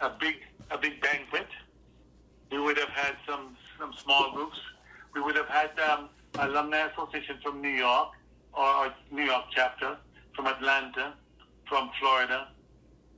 a 0.01 0.11
big 0.21 0.37
a 0.71 0.79
big 0.79 1.01
banquet. 1.03 1.49
We 2.53 2.61
would 2.61 2.79
have 2.79 2.91
had 2.91 3.17
some 3.29 3.57
some 3.81 3.93
small 3.95 4.31
groups. 4.33 4.59
We 5.13 5.21
would 5.21 5.35
have 5.35 5.49
had 5.49 5.73
um, 5.81 6.09
alumni 6.39 6.87
association 6.87 7.39
from 7.43 7.61
New 7.61 7.77
York 7.87 8.11
or 8.53 8.95
New 9.11 9.25
York 9.25 9.47
chapter, 9.51 9.97
from 10.37 10.47
Atlanta, 10.47 11.15
from 11.69 11.91
Florida, 11.99 12.47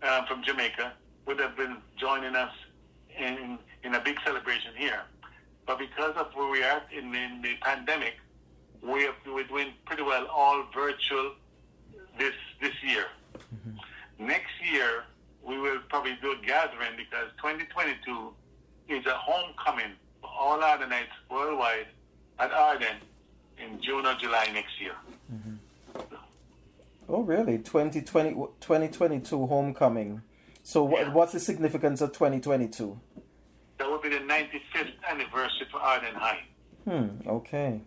uh, 0.02 0.24
from 0.26 0.42
Jamaica, 0.42 0.92
would 1.26 1.40
have 1.40 1.56
been 1.56 1.78
joining 1.96 2.36
us 2.36 2.52
in, 3.18 3.58
in 3.82 3.94
a 3.94 4.00
big 4.00 4.18
celebration 4.24 4.72
here. 4.76 5.02
But 5.66 5.78
because 5.78 6.14
of 6.16 6.28
where 6.34 6.50
we 6.50 6.62
are 6.62 6.82
in, 6.96 7.14
in 7.14 7.42
the 7.42 7.54
pandemic, 7.60 8.14
we 8.82 9.02
have, 9.02 9.14
we're 9.26 9.44
doing 9.44 9.72
pretty 9.84 10.02
well 10.02 10.26
all 10.26 10.64
virtual 10.72 11.32
this 12.18 12.34
this 12.60 12.72
year. 12.82 13.06
Mm-hmm. 13.34 14.26
Next 14.26 14.52
year, 14.70 15.04
we 15.42 15.58
will 15.58 15.78
probably 15.88 16.16
do 16.22 16.32
a 16.32 16.46
gathering 16.46 16.96
because 16.96 17.28
2022 17.38 18.32
is 18.88 19.04
a 19.06 19.14
homecoming 19.14 19.92
for 20.20 20.30
all 20.30 20.58
Ardennites 20.58 21.14
worldwide 21.30 21.86
at 22.38 22.50
Ardenne 22.50 23.00
in 23.58 23.80
June 23.82 24.06
or 24.06 24.14
July 24.14 24.48
next 24.52 24.80
year. 24.80 24.94
Oh, 27.08 27.22
really? 27.22 27.58
2020, 27.58 28.34
2022 28.60 29.46
homecoming. 29.46 30.22
So, 30.62 30.90
yeah. 30.90 31.12
what's 31.12 31.32
the 31.32 31.40
significance 31.40 32.00
of 32.00 32.12
2022? 32.12 32.98
That 33.78 33.90
would 33.90 34.02
be 34.02 34.08
the 34.08 34.16
95th 34.16 34.92
anniversary 35.08 35.66
for 35.70 35.78
Ardenne 35.78 36.14
High. 36.14 36.40
Hmm, 36.84 37.28
okay. 37.28 37.82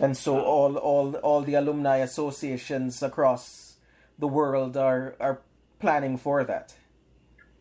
And 0.00 0.16
so, 0.16 0.40
all, 0.40 0.76
all, 0.76 1.16
all 1.16 1.40
the 1.42 1.54
alumni 1.54 1.98
associations 1.98 3.02
across 3.02 3.76
the 4.18 4.28
world 4.28 4.76
are, 4.76 5.16
are 5.20 5.40
planning 5.78 6.16
for 6.16 6.44
that. 6.44 6.74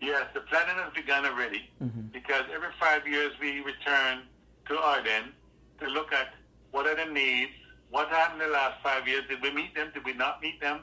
Yes, 0.01 0.25
the 0.33 0.41
planning 0.41 0.75
has 0.75 0.93
begun 0.93 1.25
already 1.25 1.69
mm-hmm. 1.81 2.07
because 2.13 2.43
every 2.53 2.69
five 2.79 3.07
years 3.07 3.31
we 3.41 3.61
return 3.61 4.21
to 4.67 4.73
Ardenne 4.73 5.31
to 5.79 5.87
look 5.87 6.13
at 6.13 6.33
what 6.71 6.85
are 6.85 6.95
the 6.95 7.11
needs, 7.11 7.51
what 7.89 8.09
happened 8.09 8.41
in 8.41 8.49
the 8.49 8.53
last 8.53 8.81
five 8.83 9.07
years? 9.07 9.23
Did 9.29 9.41
we 9.41 9.51
meet 9.51 9.75
them? 9.75 9.91
Did 9.93 10.05
we 10.05 10.13
not 10.13 10.41
meet 10.41 10.59
them? 10.59 10.81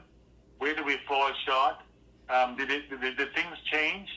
Where 0.57 0.73
did 0.73 0.85
we 0.85 0.97
fall 1.07 1.31
short? 1.45 1.75
Um, 2.29 2.55
did, 2.57 2.71
it, 2.71 2.89
did, 2.89 3.01
did, 3.01 3.17
did 3.17 3.33
things 3.35 3.57
change? 3.71 4.09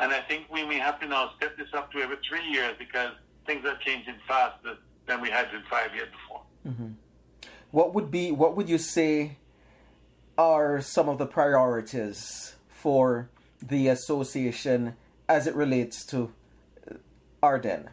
And 0.00 0.12
I 0.12 0.20
think 0.20 0.46
we 0.50 0.64
may 0.64 0.78
have 0.78 1.00
to 1.00 1.06
now 1.06 1.32
step 1.36 1.56
this 1.56 1.68
up 1.74 1.92
to 1.92 1.98
every 1.98 2.16
three 2.28 2.44
years 2.44 2.74
because 2.78 3.12
things 3.46 3.64
are 3.64 3.76
changing 3.84 4.16
faster 4.26 4.76
than 5.06 5.20
we 5.20 5.30
had 5.30 5.46
in 5.54 5.62
five 5.70 5.94
years 5.94 6.08
before. 6.10 6.42
Mm-hmm. 6.66 6.88
what 7.70 7.94
would 7.94 8.10
be 8.10 8.32
what 8.32 8.56
would 8.56 8.68
you 8.68 8.76
say 8.76 9.36
are 10.36 10.80
some 10.80 11.08
of 11.08 11.18
the 11.18 11.26
priorities 11.26 12.56
for 12.68 13.30
the 13.62 13.86
association 13.86 14.96
as 15.28 15.46
it 15.46 15.54
relates 15.54 16.04
to 16.06 16.32
Ardenne? 17.42 17.88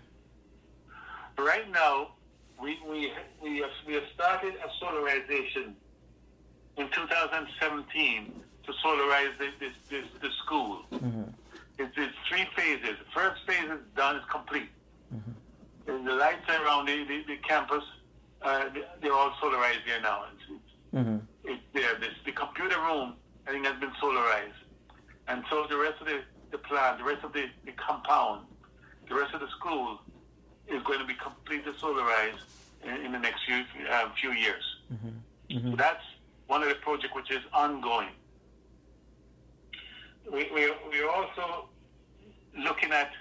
Right 1.38 1.70
now, 1.72 2.14
we 2.62 2.80
we 2.90 3.12
we 3.42 3.58
have, 3.60 3.72
we 3.86 3.94
have 3.94 4.04
started 4.14 4.54
a 4.56 4.84
solarization 4.84 5.74
in 6.78 6.90
2017 6.90 8.34
to 8.66 8.72
solarize 8.84 9.38
this 9.38 9.54
this, 9.60 9.74
this, 9.90 10.06
the 10.22 10.30
school. 10.46 10.86
Mm-hmm. 10.92 11.24
It's, 11.80 11.94
it's, 11.98 12.14
three 12.30 12.48
phases. 12.56 12.98
The 13.00 13.12
first 13.14 13.42
phase 13.48 13.70
is 13.70 13.80
done, 13.96 14.18
it's 14.18 14.26
complete. 14.30 14.70
Mm-hmm. 15.14 16.06
The 16.06 16.14
lights 16.14 16.48
around 16.48 16.86
the, 16.86 17.04
the, 17.04 17.24
the 17.28 17.38
campus, 17.38 17.84
uh, 18.42 18.66
they're 19.02 19.12
all 19.12 19.32
solarized 19.42 19.86
there 19.88 20.02
now. 20.02 20.26
It's, 20.32 20.62
mm-hmm. 20.94 21.18
it's 21.44 21.64
there. 21.74 21.96
This, 22.00 22.14
the 22.26 22.32
computer 22.32 22.80
room, 22.80 23.16
I 23.48 23.52
think, 23.52 23.66
has 23.66 23.80
been 23.80 23.92
solarized. 24.02 24.54
And 25.28 25.44
so 25.50 25.66
the 25.68 25.78
rest 25.78 26.00
of 26.00 26.08
the, 26.08 26.22
the 26.52 26.60
plant, 26.60 27.00
the 27.00 27.06
rest 27.06 27.24
of 27.24 27.34
the, 27.34 27.46
the 27.66 27.72
compound, 27.72 28.46
the 29.10 29.16
rest 29.16 29.34
of 29.34 29.42
the 29.42 29.50
school 29.60 30.00
is 30.68 30.82
going 30.84 31.00
to 31.00 31.06
be 31.06 31.16
completely 31.16 31.72
solarized 31.74 32.44
in, 32.84 33.06
in 33.06 33.12
the 33.12 33.20
next 33.20 33.44
few 33.46 33.64
uh, 33.92 34.10
few 34.20 34.32
years. 34.32 34.64
Mm-hmm. 34.94 35.58
Mm-hmm. 35.58 35.72
So 35.72 35.76
that's 35.76 36.04
one 36.48 36.64
of 36.64 36.70
the 36.70 36.76
projects 36.76 37.14
which 37.16 37.32
is 37.32 37.42
ongoing. 37.54 38.10
We, 40.32 40.50
we, 40.54 40.72
we're 40.90 41.10
also 41.10 41.68
looking 42.58 42.92
at, 42.92 43.12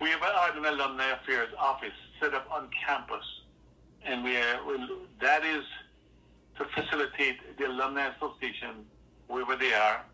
we 0.00 0.08
have 0.10 0.22
an 0.22 0.64
Alumni 0.64 1.10
Affairs 1.10 1.48
office 1.58 1.98
set 2.20 2.32
up 2.34 2.48
on 2.50 2.68
campus, 2.86 3.24
and 4.04 4.22
we 4.22 4.36
are, 4.36 4.60
that 5.20 5.44
is 5.44 5.64
to 6.58 6.64
facilitate 6.66 7.58
the 7.58 7.66
Alumni 7.66 8.08
Association 8.14 8.84
wherever 9.26 9.56
they 9.56 9.72
are, 9.72 10.04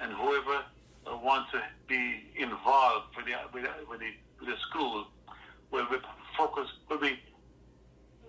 and 0.00 0.12
whoever 0.12 0.62
wants 1.06 1.50
to 1.52 1.62
be 1.88 2.24
involved 2.36 3.16
with 3.16 3.26
the, 3.26 3.32
with 3.52 3.64
the, 3.64 3.70
with 3.88 4.00
the, 4.00 4.10
with 4.40 4.48
the 4.48 4.56
school 4.68 5.06
will 5.70 5.86
be 5.86 5.96
focused, 6.36 6.72
will 6.88 6.98
be 6.98 7.18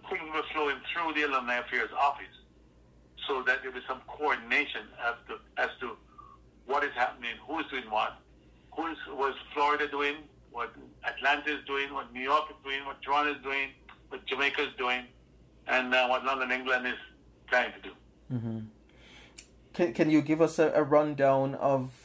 things 0.09 0.23
were 0.33 0.43
flowing 0.53 0.77
through 0.91 1.13
the 1.13 1.27
Alumni 1.27 1.57
Affairs 1.57 1.89
office 1.97 2.25
so 3.27 3.41
that 3.43 3.61
there 3.61 3.71
be 3.71 3.79
some 3.87 4.01
coordination 4.07 4.81
as 5.05 5.15
to, 5.27 5.61
as 5.61 5.69
to 5.79 5.95
what 6.65 6.83
is 6.83 6.91
happening, 6.95 7.31
who 7.47 7.59
is 7.59 7.65
doing 7.67 7.89
what, 7.89 8.17
who 8.71 8.87
is, 8.87 8.97
what 9.13 9.31
is 9.31 9.35
Florida 9.53 9.87
doing, 9.87 10.15
what 10.51 10.73
Atlanta 11.05 11.57
is 11.57 11.65
doing, 11.65 11.93
what 11.93 12.11
New 12.13 12.21
York 12.21 12.45
is 12.49 12.55
doing, 12.63 12.85
what 12.85 13.01
Toronto 13.01 13.31
is 13.31 13.41
doing, 13.43 13.69
what 14.09 14.25
Jamaica 14.25 14.61
is 14.63 14.75
doing, 14.77 15.05
and 15.67 15.93
uh, 15.93 16.07
what 16.07 16.25
London, 16.25 16.51
England 16.51 16.87
is 16.87 16.93
trying 17.47 17.71
to 17.73 17.79
do. 17.81 17.91
Mm-hmm. 18.33 18.59
Can, 19.73 19.93
can 19.93 20.09
you 20.09 20.21
give 20.21 20.41
us 20.41 20.59
a, 20.59 20.71
a 20.75 20.83
rundown 20.83 21.55
of 21.55 22.02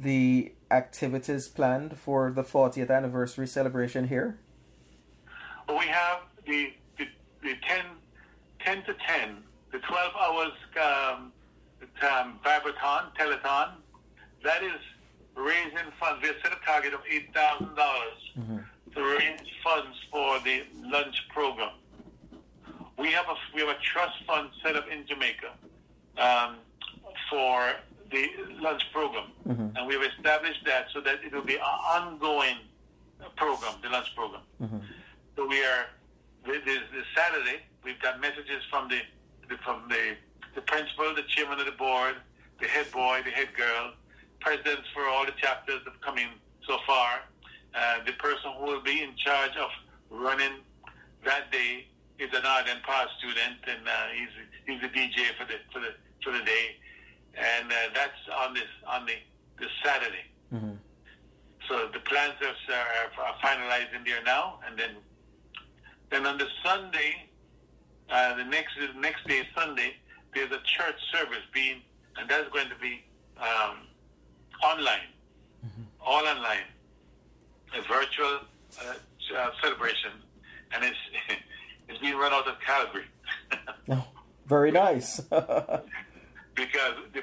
the 0.00 0.52
activities 0.70 1.48
planned 1.48 1.98
for 1.98 2.30
the 2.30 2.42
40th 2.42 2.90
anniversary 2.90 3.46
celebration 3.46 4.08
here? 4.08 4.38
Well, 5.66 5.78
we 5.78 5.86
have 5.86 6.20
the, 6.46 6.72
the, 6.98 7.06
the 7.42 7.54
10, 7.66 7.84
10 8.60 8.76
to 8.84 8.94
10, 8.94 9.38
the 9.72 9.78
12 9.78 10.12
hours 10.20 10.52
um, 10.80 11.32
um, 12.02 12.38
Vibraton, 12.44 13.14
Telethon. 13.18 13.70
That 14.44 14.62
is 14.62 14.80
raising 15.34 15.90
funds. 15.98 16.22
They 16.22 16.28
set 16.42 16.52
a 16.52 16.64
target 16.64 16.94
of 16.94 17.00
$8,000 17.04 17.74
mm-hmm. 17.74 18.56
to 18.94 19.02
raise 19.18 19.40
funds 19.64 19.96
for 20.10 20.38
the 20.40 20.62
lunch 20.84 21.26
program. 21.30 21.72
We 22.98 23.12
have 23.12 23.26
a, 23.28 23.34
we 23.54 23.60
have 23.60 23.70
a 23.70 23.80
trust 23.80 24.16
fund 24.26 24.50
set 24.62 24.76
up 24.76 24.86
in 24.90 25.06
Jamaica. 25.06 25.52
Um, 26.18 26.56
for 27.30 27.74
the 28.10 28.30
lunch 28.60 28.82
program. 28.92 29.32
Mm-hmm. 29.46 29.76
And 29.76 29.86
we've 29.86 30.02
established 30.02 30.64
that 30.66 30.86
so 30.92 31.00
that 31.00 31.20
it 31.24 31.32
will 31.32 31.44
be 31.44 31.56
an 31.56 31.60
ongoing 31.62 32.56
program, 33.36 33.74
the 33.82 33.90
lunch 33.90 34.14
program. 34.14 34.42
Mm-hmm. 34.62 34.78
So 35.36 35.46
we 35.46 35.60
are, 35.62 35.86
this, 36.46 36.62
this 36.64 37.06
Saturday, 37.14 37.60
we've 37.84 38.00
got 38.00 38.20
messages 38.20 38.62
from 38.70 38.88
the, 38.88 39.00
the, 39.48 39.56
from 39.58 39.88
the, 39.88 40.16
the 40.54 40.62
principal, 40.62 41.14
the 41.14 41.22
chairman 41.28 41.58
of 41.60 41.66
the 41.66 41.72
board, 41.72 42.16
the 42.60 42.66
head 42.66 42.90
boy, 42.92 43.20
the 43.24 43.30
head 43.30 43.48
girl, 43.56 43.92
presidents 44.40 44.88
for 44.94 45.06
all 45.06 45.24
the 45.26 45.32
chapters 45.32 45.80
that 45.84 45.92
have 45.92 46.00
come 46.00 46.18
in 46.18 46.28
so 46.66 46.78
far. 46.86 47.20
Uh, 47.74 48.04
the 48.06 48.12
person 48.12 48.50
who 48.58 48.64
will 48.64 48.82
be 48.82 49.02
in 49.02 49.14
charge 49.16 49.56
of 49.56 49.70
running 50.10 50.64
that 51.24 51.50
day 51.52 51.86
is 52.18 52.30
an 52.34 52.42
Ardenne 52.42 52.82
Pass 52.82 53.08
student, 53.18 53.62
and 53.66 53.86
uh, 53.86 53.90
he's 54.14 54.28
he's 54.66 54.80
the 54.80 54.88
DJ 54.88 55.36
for 55.38 55.44
the 55.44 55.60
for 55.72 55.80
the 55.80 55.94
for 56.22 56.32
the 56.32 56.44
day 56.44 56.76
and 57.38 57.70
uh, 57.70 57.74
that's 57.94 58.18
on 58.36 58.54
this 58.54 58.70
on 58.86 59.06
the 59.06 59.14
this 59.58 59.70
Saturday. 59.84 60.26
Mm-hmm. 60.52 60.74
So 61.68 61.88
the 61.92 62.00
plans 62.00 62.34
are, 62.40 62.74
are, 62.74 63.26
are 63.26 63.34
finalized 63.44 63.94
in 63.94 64.04
there 64.04 64.22
now, 64.24 64.60
and 64.66 64.78
then 64.78 64.96
then 66.10 66.26
on 66.26 66.38
the 66.38 66.46
Sunday, 66.64 67.28
uh, 68.10 68.36
the 68.36 68.44
next 68.44 68.72
the 68.80 68.98
next 68.98 69.26
day 69.26 69.42
Sunday, 69.56 69.94
there's 70.34 70.50
a 70.50 70.60
church 70.64 70.96
service 71.12 71.44
being, 71.52 71.82
and 72.16 72.28
that's 72.28 72.48
going 72.50 72.68
to 72.68 72.76
be 72.80 73.04
um, 73.38 73.86
online, 74.64 75.08
mm-hmm. 75.64 75.82
all 76.00 76.26
online, 76.26 76.66
a 77.76 77.82
virtual 77.82 78.40
uh, 78.80 78.94
uh, 79.36 79.50
celebration, 79.62 80.12
and 80.72 80.84
it's 80.84 80.98
it's 81.88 81.98
being 81.98 82.16
run 82.16 82.32
out 82.32 82.48
of 82.48 82.54
Calgary. 82.60 83.04
oh, 83.90 84.06
very 84.46 84.70
nice. 84.70 85.20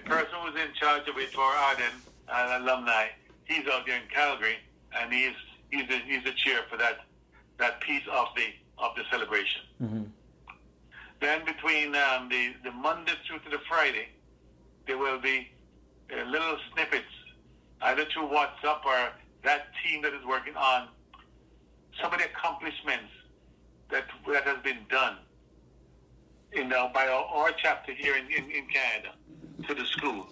person 0.05 0.35
who's 0.41 0.59
in 0.61 0.73
charge 0.73 1.07
of 1.07 1.17
it 1.17 1.29
for 1.31 1.41
Ardenne 1.41 2.01
and 2.29 2.63
alumni, 2.63 3.07
he's 3.45 3.67
out 3.67 3.85
there 3.85 3.97
in 3.97 4.07
Calgary, 4.13 4.57
and 4.97 5.11
he's 5.11 5.35
he's 5.71 5.87
the, 5.87 5.97
he's 6.05 6.23
the 6.23 6.31
chair 6.31 6.61
for 6.69 6.77
that 6.77 6.99
that 7.57 7.81
piece 7.81 8.03
of 8.11 8.27
the 8.35 8.47
of 8.77 8.95
the 8.95 9.03
celebration. 9.11 9.61
Mm-hmm. 9.81 10.03
Then 11.19 11.45
between 11.45 11.95
um, 11.95 12.29
the 12.29 12.53
the 12.63 12.71
Monday 12.71 13.13
through 13.27 13.39
to 13.39 13.49
the 13.49 13.59
Friday, 13.67 14.07
there 14.87 14.97
will 14.97 15.19
be 15.19 15.49
uh, 16.13 16.23
little 16.25 16.57
snippets, 16.73 17.13
either 17.81 18.05
through 18.05 18.27
WhatsApp 18.27 18.85
or 18.85 19.11
that 19.43 19.67
team 19.83 20.01
that 20.03 20.13
is 20.13 20.25
working 20.25 20.55
on 20.55 20.87
some 22.01 22.13
of 22.13 22.19
the 22.19 22.25
accomplishments 22.25 23.11
that 23.89 24.05
that 24.31 24.43
has 24.43 24.61
been 24.63 24.79
done 24.89 25.17
in 26.51 26.69
the, 26.69 26.89
by 26.93 27.07
our, 27.07 27.25
our 27.25 27.51
chapter 27.61 27.93
here 27.93 28.15
in, 28.15 28.25
in, 28.27 28.49
in 28.49 28.67
Canada 28.67 29.13
to 29.67 29.73
the 29.73 29.85
school. 29.85 30.27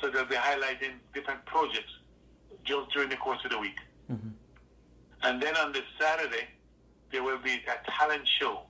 So 0.00 0.10
they'll 0.10 0.26
be 0.26 0.36
highlighting 0.36 0.94
different 1.14 1.44
projects 1.46 1.92
just 2.64 2.90
during 2.92 3.08
the 3.08 3.16
course 3.16 3.38
of 3.44 3.50
the 3.50 3.58
week. 3.58 3.78
Mm-hmm. 4.10 4.28
And 5.22 5.42
then 5.42 5.56
on 5.56 5.72
this 5.72 5.82
Saturday, 6.00 6.46
there 7.10 7.22
will 7.22 7.38
be 7.38 7.54
a 7.54 7.90
talent 7.90 8.26
show. 8.40 8.62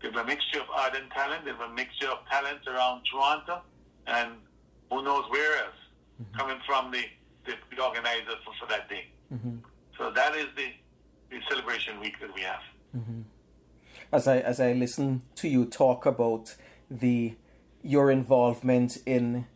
There's 0.00 0.14
a 0.14 0.24
mixture 0.24 0.60
of 0.60 0.66
art 0.74 0.94
and 0.94 1.10
talent. 1.10 1.44
There's 1.44 1.60
a 1.60 1.72
mixture 1.72 2.08
of 2.08 2.18
talents 2.30 2.66
around 2.66 3.02
Toronto 3.10 3.62
and 4.06 4.32
who 4.90 5.02
knows 5.02 5.24
where 5.30 5.64
else 5.64 5.74
mm-hmm. 6.20 6.38
coming 6.38 6.58
from 6.66 6.90
the, 6.90 7.04
the, 7.46 7.54
the 7.74 7.82
organizers 7.82 8.36
for, 8.44 8.52
for 8.60 8.66
that 8.68 8.88
day. 8.88 9.06
Mm-hmm. 9.32 9.56
So 9.98 10.10
that 10.10 10.36
is 10.36 10.46
the, 10.56 10.68
the 11.30 11.38
celebration 11.48 12.00
week 12.00 12.20
that 12.20 12.34
we 12.34 12.42
have. 12.42 12.60
Mm-hmm. 12.96 13.22
As 14.12 14.28
I 14.28 14.38
as 14.38 14.60
I 14.60 14.72
listen 14.72 15.22
to 15.36 15.48
you 15.48 15.64
talk 15.64 16.04
about 16.04 16.54
the 16.90 17.34
your 17.82 18.10
involvement 18.10 18.98
in 19.06 19.46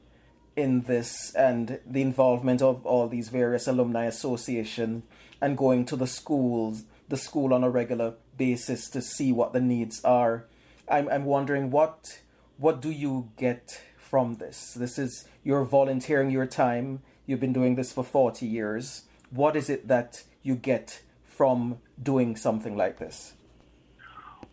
in 0.57 0.83
this 0.83 1.35
and 1.35 1.81
the 1.87 2.01
involvement 2.01 2.63
of 2.63 2.85
all 2.87 3.09
these 3.09 3.29
various 3.29 3.67
alumni 3.67 4.07
association 4.07 5.03
and 5.41 5.59
going 5.59 5.85
to 5.85 5.97
the 5.97 6.07
schools 6.07 6.85
the 7.09 7.17
school 7.17 7.55
on 7.55 7.63
a 7.63 7.71
regular 7.71 8.15
basis 8.37 8.89
to 8.91 9.01
see 9.01 9.33
what 9.33 9.53
the 9.53 9.61
needs 9.61 10.05
are. 10.05 10.45
I'm 10.89 11.09
i'm 11.09 11.25
wondering 11.25 11.71
what 11.71 12.21
what 12.59 12.81
do 12.81 12.91
you 12.91 13.31
get 13.37 13.83
from 13.99 14.37
this? 14.37 14.73
This 14.75 14.99
is 14.99 15.29
you're 15.45 15.65
volunteering 15.65 16.31
your 16.31 16.47
time. 16.47 17.03
You've 17.27 17.41
been 17.41 17.53
doing 17.53 17.75
this 17.75 17.93
for 17.93 18.05
40 18.05 18.47
years. 18.47 19.03
What 19.31 19.57
is 19.57 19.69
it 19.69 19.89
that 19.89 20.23
you 20.43 20.55
get 20.55 21.03
from 21.25 21.79
doing 22.01 22.37
something 22.37 22.77
like 22.77 22.99
this? 22.99 23.35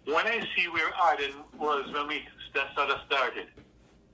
When 0.06 0.28
i 0.28 0.40
see 0.56 0.68
where 0.68 0.92
ardenne 0.92 1.44
was 1.58 1.92
when 1.94 2.08
we 2.08 2.24
started 3.08 3.48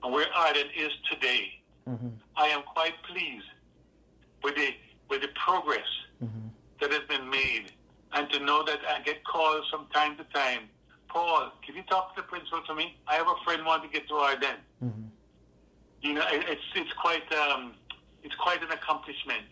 and 0.03 0.13
where 0.13 0.25
Ardenne 0.35 0.71
is 0.77 0.91
today, 1.11 1.61
mm-hmm. 1.87 2.09
I 2.35 2.47
am 2.47 2.63
quite 2.63 2.93
pleased 3.03 3.45
with 4.43 4.55
the 4.55 4.69
with 5.09 5.21
the 5.21 5.29
progress 5.43 5.87
mm-hmm. 6.23 6.47
that 6.81 6.91
has 6.91 7.01
been 7.09 7.29
made, 7.29 7.71
and 8.13 8.29
to 8.31 8.39
know 8.39 8.63
that 8.63 8.79
I 8.87 9.01
get 9.01 9.23
calls 9.25 9.67
from 9.69 9.87
time 9.93 10.17
to 10.17 10.23
time. 10.25 10.69
Paul, 11.09 11.51
can 11.65 11.75
you 11.75 11.81
talk 11.83 12.15
to 12.15 12.21
the 12.21 12.27
principal 12.27 12.61
for 12.67 12.75
me? 12.75 12.95
I 13.07 13.15
have 13.15 13.27
a 13.27 13.35
friend 13.43 13.65
want 13.65 13.81
to 13.83 13.89
get 13.89 14.07
to 14.09 14.13
Ardenne. 14.13 14.61
Mm-hmm. 14.83 15.01
You 16.01 16.13
know, 16.13 16.25
it, 16.31 16.45
it's 16.47 16.61
it's 16.75 16.93
quite 16.93 17.31
um, 17.33 17.73
it's 18.23 18.35
quite 18.35 18.61
an 18.63 18.71
accomplishment. 18.71 19.47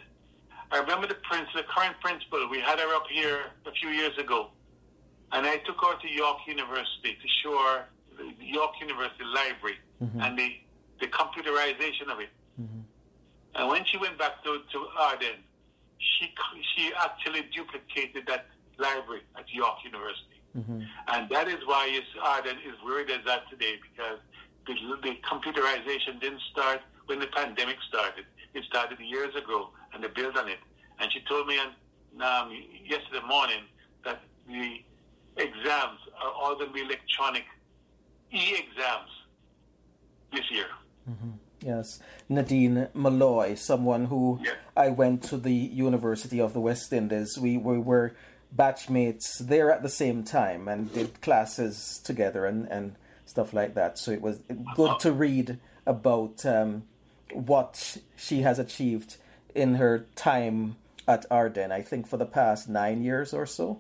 I 0.72 0.80
remember 0.80 1.08
the 1.08 1.16
prince, 1.16 1.48
the 1.56 1.64
current 1.64 1.96
principal. 2.02 2.48
We 2.50 2.60
had 2.60 2.80
her 2.80 2.94
up 2.94 3.06
here 3.10 3.40
a 3.66 3.72
few 3.72 3.90
years 3.90 4.18
ago, 4.18 4.50
and 5.32 5.46
I 5.46 5.58
took 5.58 5.78
her 5.82 5.98
to 6.00 6.08
York 6.08 6.38
University 6.46 7.18
to 7.22 7.28
show 7.42 7.58
her 7.58 7.86
York 8.40 8.72
University 8.80 9.24
Library 9.24 9.78
mm-hmm. 10.02 10.22
and 10.22 10.38
the, 10.38 10.56
the 11.00 11.08
computerization 11.08 12.12
of 12.12 12.20
it. 12.20 12.30
Mm-hmm. 12.60 12.82
And 13.56 13.70
when 13.70 13.86
she 13.86 13.98
went 13.98 14.18
back 14.18 14.44
to, 14.44 14.60
to 14.72 14.78
Ardenne, 15.00 15.42
she, 15.98 16.34
she 16.76 16.92
actually 16.94 17.44
duplicated 17.56 18.28
that 18.28 18.46
library 18.78 19.22
at 19.38 19.52
York 19.52 19.78
University. 19.84 20.42
Mm-hmm. 20.58 20.82
And 21.08 21.30
that 21.30 21.48
is 21.48 21.58
why 21.66 22.00
Ardenne 22.24 22.62
is 22.66 22.76
where 22.84 23.02
it 23.02 23.10
is 23.10 23.26
at 23.28 23.50
today 23.50 23.76
because 23.82 24.20
the, 24.66 24.74
the 25.02 25.16
computerization 25.22 26.20
didn't 26.20 26.42
start 26.52 26.82
when 27.06 27.20
the 27.20 27.28
pandemic 27.28 27.78
started. 27.88 28.26
It 28.54 28.64
started 28.66 29.00
years 29.00 29.36
ago 29.36 29.70
and 29.94 30.04
they 30.04 30.08
built 30.08 30.38
on 30.38 30.50
it. 30.50 30.60
And 31.00 31.12
she 31.12 31.22
told 31.28 31.48
me 31.48 31.60
on, 31.60 31.74
um, 32.22 32.52
yesterday 32.86 33.26
morning 33.28 33.64
that 34.04 34.22
the 34.48 34.82
exams 35.38 36.00
are 36.22 36.32
all 36.32 36.56
going 36.56 36.70
to 36.70 36.74
be 36.74 36.82
electronic 36.82 37.44
e-exams 38.32 39.10
this 40.34 40.52
year. 40.52 40.68
Mm-hmm. 41.10 41.32
Yes, 41.62 42.00
Nadine 42.30 42.88
Molloy, 42.94 43.56
someone 43.56 44.06
who 44.06 44.40
yeah. 44.44 44.52
I 44.76 44.90
went 44.90 45.24
to 45.24 45.38
the 45.38 45.54
University 45.54 46.40
of 46.40 46.54
the 46.54 46.60
West 46.60 46.94
Indies. 46.94 47.38
We, 47.38 47.58
we 47.58 47.80
were 47.80 48.16
batchmates 48.56 49.40
there 49.40 49.72
at 49.72 49.82
the 49.82 49.90
same 49.90 50.24
time 50.24 50.68
and 50.68 50.94
did 50.94 51.22
classes 51.22 52.00
together 52.04 52.46
and, 52.46 52.68
and 52.68 52.96
stuff 53.26 53.54
like 53.54 53.74
that. 53.74 53.98
So 53.98 54.12
it 54.12 54.22
was 54.22 54.40
good 54.76 55.00
to 55.00 55.12
read 55.12 55.60
about 55.86 56.46
um, 56.46 56.84
what 57.34 57.98
she 58.16 58.42
has 58.42 58.60
achieved 58.60 59.18
in 59.56 59.76
her 59.76 60.06
time 60.16 60.76
at 61.08 61.28
Ardenne. 61.30 61.72
I 61.72 61.82
think 61.82 62.08
for 62.08 62.18
the 62.18 62.26
past 62.26 62.70
nine 62.70 63.04
years 63.04 63.34
or 63.34 63.46
so. 63.46 63.80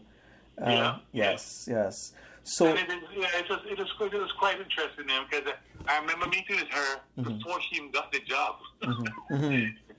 Uh, 0.61 0.69
yeah. 0.69 0.97
Yes. 1.11 1.67
Yes. 1.69 2.13
So 2.43 2.67
it, 2.67 2.77
is, 2.77 2.95
yeah, 3.15 3.27
it 3.35 3.49
was 3.49 3.59
it 3.69 3.77
was 3.77 3.91
quite, 3.97 4.13
it 4.13 4.21
was 4.21 4.31
quite 4.39 4.59
interesting 4.59 5.05
then 5.05 5.23
because 5.29 5.51
I, 5.87 5.99
remember 5.99 6.27
meeting 6.27 6.55
with 6.55 6.69
her 6.69 6.99
mm-hmm. 7.17 7.37
before 7.37 7.59
she 7.61 7.75
even 7.75 7.91
got 7.91 8.11
the 8.11 8.19
job. 8.19 8.55
Mm-hmm. 8.81 9.33
mm-hmm. 9.33 9.93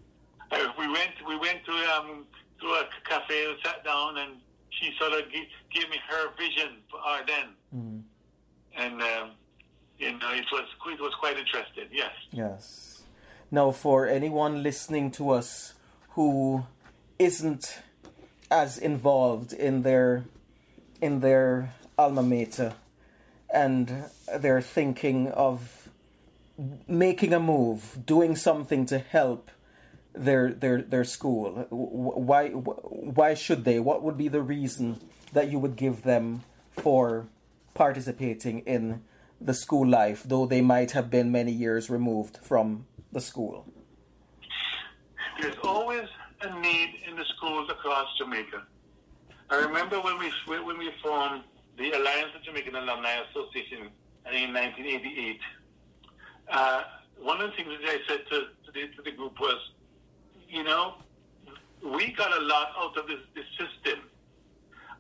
uh, 0.51 0.73
we 0.79 0.89
went 0.89 1.13
we 1.27 1.37
went 1.37 1.65
to 1.67 1.73
um 1.95 2.25
to 2.61 2.67
a 2.67 2.89
cafe 3.05 3.51
and 3.51 3.59
sat 3.63 3.85
down 3.85 4.17
and 4.17 4.33
she 4.71 4.91
sort 4.99 5.13
of 5.13 5.31
gave, 5.31 5.47
gave 5.75 5.91
me 5.91 5.99
her 6.09 6.31
vision 6.39 6.79
for 6.91 6.99
Ardenne. 7.01 7.53
Mm-hmm. 7.75 7.99
And 8.79 9.03
um, 9.03 9.31
you 9.99 10.13
know 10.13 10.33
it 10.33 10.47
was 10.51 10.65
it 10.87 11.01
was 11.01 11.13
quite 11.21 11.37
interesting. 11.37 11.85
Yes. 11.93 12.13
Yes. 12.33 13.03
Now, 13.51 13.71
for 13.71 14.07
anyone 14.07 14.63
listening 14.63 15.11
to 15.13 15.31
us 15.31 15.75
who 16.11 16.65
isn't 17.19 17.81
as 18.51 18.77
involved 18.77 19.53
in 19.55 19.83
their 19.83 20.25
in 21.01 21.21
their 21.21 21.75
alma 21.97 22.23
mater 22.23 22.75
and 23.53 24.05
they're 24.37 24.61
thinking 24.61 25.29
of 25.29 25.89
making 26.87 27.33
a 27.33 27.41
move, 27.41 27.99
doing 28.05 28.37
something 28.37 28.85
to 28.87 28.99
help 28.99 29.51
their 30.13 30.53
their 30.53 30.83
their 30.83 31.05
school. 31.05 31.67
Why 31.71 32.49
why 32.51 33.35
should 33.35 33.65
they? 33.65 33.81
What 33.81 34.03
would 34.03 34.17
be 34.17 34.29
the 34.29 34.43
reason 34.43 35.01
that 35.33 35.51
you 35.51 35.59
would 35.59 35.77
give 35.77 36.03
them 36.03 36.43
for 36.71 37.29
participating 37.75 38.61
in 38.61 39.03
the 39.41 39.55
school 39.55 39.87
life, 39.87 40.25
though 40.27 40.47
they 40.47 40.61
might 40.61 40.91
have 40.93 41.11
been 41.11 41.31
many 41.31 41.53
years 41.53 41.89
removed 41.89 42.39
from 42.43 42.87
the 43.13 43.21
school? 43.21 43.65
There's 45.41 45.57
always 45.63 46.09
a 46.43 46.61
need 46.61 46.95
in 47.09 47.17
the 47.17 47.25
schools 47.37 47.71
across 47.71 48.09
Jamaica. 48.19 48.65
I 49.51 49.57
remember 49.57 50.01
when 50.01 50.19
we 50.19 50.31
when 50.47 50.79
we 50.79 50.91
formed 51.03 51.43
the 51.79 51.91
Alliance 51.93 52.33
of 52.37 52.43
Jamaican 52.43 52.75
Alumni 52.75 53.15
Association 53.31 53.89
in 54.33 54.53
1988. 54.53 55.41
Uh, 56.51 56.83
one 57.21 57.41
of 57.41 57.51
the 57.51 57.57
things 57.57 57.69
that 57.81 57.89
I 57.89 57.99
said 58.07 58.21
to, 58.31 58.41
to, 58.41 58.73
the, 58.73 58.97
to 58.97 59.03
the 59.03 59.13
group 59.13 59.39
was, 59.41 59.59
you 60.49 60.65
know, 60.65 60.95
we 61.83 62.13
got 62.13 62.37
a 62.37 62.45
lot 62.45 62.69
out 62.77 62.97
of 62.97 63.07
this, 63.07 63.21
this 63.35 63.45
system. 63.53 64.01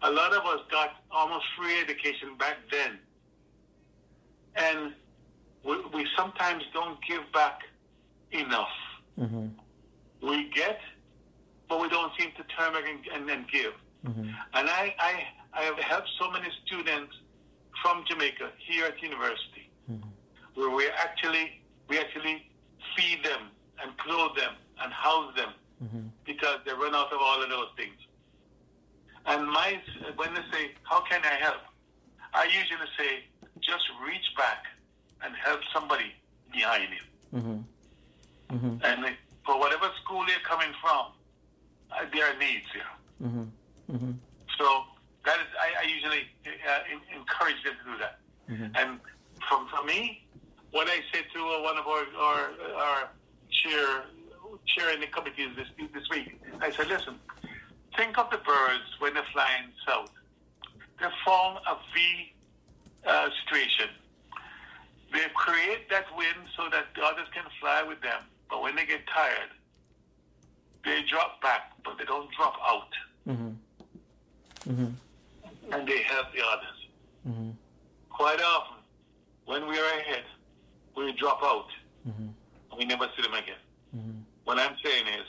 A 0.02 0.10
lot 0.10 0.32
of 0.32 0.44
us 0.44 0.60
got 0.70 1.02
almost 1.10 1.44
free 1.56 1.80
education 1.80 2.36
back 2.38 2.56
then. 2.70 2.98
And 4.56 4.94
we, 5.64 5.76
we 5.92 6.06
sometimes 6.16 6.62
don't 6.72 6.98
give 7.06 7.22
back 7.32 7.60
enough. 8.30 8.68
Mm-hmm. 9.18 9.46
We 10.26 10.50
get, 10.50 10.78
but 11.68 11.80
we 11.80 11.88
don't 11.88 12.12
seem 12.18 12.30
to 12.36 12.44
turn 12.56 12.72
back 12.72 12.84
and, 12.88 13.20
and, 13.20 13.30
and 13.30 13.50
give. 13.50 13.72
Mm-hmm. 14.06 14.28
And 14.54 14.68
I, 14.68 14.94
I, 14.98 15.24
I 15.52 15.62
have 15.64 15.78
helped 15.78 16.08
so 16.20 16.30
many 16.30 16.48
students 16.64 17.14
from 17.82 18.04
Jamaica 18.08 18.50
here 18.58 18.86
at 18.86 19.02
university, 19.02 19.70
mm-hmm. 19.90 20.08
where 20.54 20.70
we 20.70 20.86
actually 20.88 21.62
we 21.88 21.98
actually 21.98 22.50
feed 22.96 23.24
them 23.24 23.48
and 23.82 23.96
clothe 23.98 24.36
them 24.36 24.54
and 24.82 24.92
house 24.92 25.34
them 25.36 25.52
mm-hmm. 25.82 26.06
because 26.24 26.58
they 26.66 26.72
run 26.72 26.94
out 26.94 27.12
of 27.12 27.18
all 27.20 27.42
of 27.42 27.48
those 27.48 27.68
things. 27.76 27.96
And 29.26 29.46
my 29.48 29.80
when 30.16 30.34
they 30.34 30.42
say, 30.52 30.70
"How 30.82 31.00
can 31.02 31.20
I 31.24 31.34
help?" 31.34 31.62
I 32.34 32.44
usually 32.44 32.88
say, 32.98 33.24
"Just 33.60 33.84
reach 34.06 34.34
back 34.36 34.64
and 35.22 35.34
help 35.36 35.60
somebody 35.72 36.12
behind 36.52 36.88
you." 36.92 37.38
Mm-hmm. 37.38 38.56
Mm-hmm. 38.56 38.76
And 38.82 39.16
for 39.44 39.58
whatever 39.58 39.90
school 40.02 40.24
they're 40.26 40.36
coming 40.44 40.72
from, 40.80 41.12
uh, 41.90 42.06
there 42.12 42.24
are 42.24 42.38
needs 42.38 42.66
here. 42.72 42.92
Mm-hmm. 43.22 43.44
Mm-hmm. 43.90 44.12
So 44.58 44.84
that 45.24 45.36
is, 45.40 45.46
I, 45.60 45.84
I 45.84 45.86
usually 45.88 46.22
uh, 46.46 47.18
encourage 47.18 47.62
them 47.64 47.74
to 47.84 47.92
do 47.92 47.98
that. 47.98 48.18
Mm-hmm. 48.50 48.76
And 48.76 49.00
from 49.48 49.68
for 49.68 49.84
me, 49.84 50.24
what 50.70 50.88
I 50.88 51.00
said 51.12 51.24
to 51.34 51.40
uh, 51.40 51.62
one 51.62 51.78
of 51.78 51.86
our 51.86 52.04
our, 52.18 52.50
our 52.76 53.08
chair 53.50 54.04
chair 54.66 54.94
in 54.94 55.00
the 55.00 55.06
committees 55.06 55.50
this 55.56 55.68
this 55.94 56.08
week, 56.10 56.40
I 56.60 56.70
said, 56.70 56.88
listen, 56.88 57.14
think 57.96 58.18
of 58.18 58.30
the 58.30 58.38
birds 58.38 58.88
when 58.98 59.14
they're 59.14 59.32
flying 59.32 59.72
south. 59.86 60.10
They 61.00 61.06
form 61.24 61.58
a 61.66 61.76
V 61.94 62.34
uh, 63.06 63.28
situation. 63.44 63.90
They 65.12 65.24
create 65.34 65.88
that 65.90 66.04
wind 66.16 66.48
so 66.56 66.68
that 66.70 66.86
the 66.94 67.02
others 67.02 67.28
can 67.32 67.44
fly 67.60 67.82
with 67.82 68.00
them. 68.02 68.22
But 68.50 68.62
when 68.62 68.76
they 68.76 68.84
get 68.84 69.06
tired, 69.06 69.50
they 70.84 71.02
drop 71.10 71.40
back, 71.40 71.72
but 71.84 71.96
they 71.98 72.04
don't 72.04 72.28
drop 72.36 72.54
out. 72.66 72.92
Mm-hmm. 73.26 73.50
Mm-hmm 74.68 74.92
and 75.72 75.86
they 75.86 76.02
help 76.02 76.26
the 76.32 76.42
others. 76.44 76.78
Mm-hmm. 77.28 77.50
Quite 78.10 78.40
often, 78.40 78.78
when 79.44 79.66
we 79.68 79.78
are 79.78 79.98
ahead, 79.98 80.24
we 80.96 81.12
drop 81.12 81.40
out 81.42 81.68
mm-hmm. 82.06 82.22
and 82.22 82.78
we 82.78 82.84
never 82.84 83.06
see 83.16 83.22
them 83.22 83.34
again. 83.34 83.62
Mm-hmm. 83.96 84.18
What 84.44 84.58
I'm 84.58 84.76
saying 84.84 85.06
is, 85.06 85.26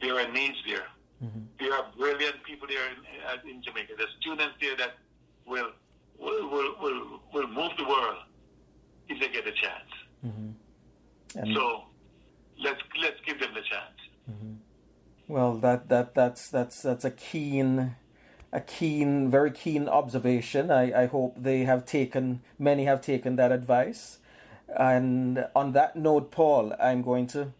there 0.00 0.18
are 0.18 0.30
needs 0.32 0.56
there. 0.66 0.86
Mm-hmm. 1.24 1.40
There 1.58 1.72
are 1.72 1.86
brilliant 1.96 2.42
people 2.44 2.68
there 2.68 2.86
in, 2.90 3.50
in 3.50 3.62
Jamaica. 3.62 3.94
There's 3.96 4.10
students 4.20 4.54
there 4.60 4.76
that 4.76 4.94
will 5.46 5.70
will, 6.18 6.48
will, 6.48 6.74
will, 6.80 7.20
will 7.32 7.48
move 7.48 7.72
the 7.76 7.84
world 7.84 8.16
if 9.08 9.20
they 9.20 9.28
get 9.28 9.46
a 9.46 9.52
chance. 9.52 9.90
Mm-hmm. 10.26 11.54
So 11.54 11.84
let's 12.62 12.80
let's 13.00 13.16
give 13.26 13.40
them 13.40 13.50
the 13.54 13.62
chance. 13.62 13.94
Well, 15.26 15.54
that 15.58 15.88
that 15.88 16.14
that's 16.14 16.50
that's 16.50 16.82
that's 16.82 17.04
a 17.04 17.10
keen 17.10 17.96
a 18.54 18.60
keen, 18.60 19.28
very 19.28 19.50
keen 19.50 19.88
observation. 19.88 20.70
I, 20.70 21.02
I 21.02 21.06
hope 21.06 21.34
they 21.36 21.64
have 21.64 21.84
taken, 21.84 22.40
many 22.56 22.84
have 22.84 23.00
taken 23.00 23.34
that 23.36 23.50
advice. 23.50 24.18
And 24.68 25.46
on 25.56 25.72
that 25.72 25.96
note, 25.96 26.30
Paul, 26.30 26.72
I'm 26.80 27.02
going 27.02 27.26
to 27.28 27.52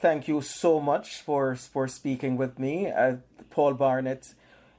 thank 0.00 0.28
you 0.28 0.40
so 0.40 0.80
much 0.80 1.20
for, 1.20 1.56
for 1.56 1.88
speaking 1.88 2.36
with 2.36 2.60
me. 2.60 2.90
Uh, 2.90 3.16
Paul 3.50 3.74
Barnett 3.74 4.34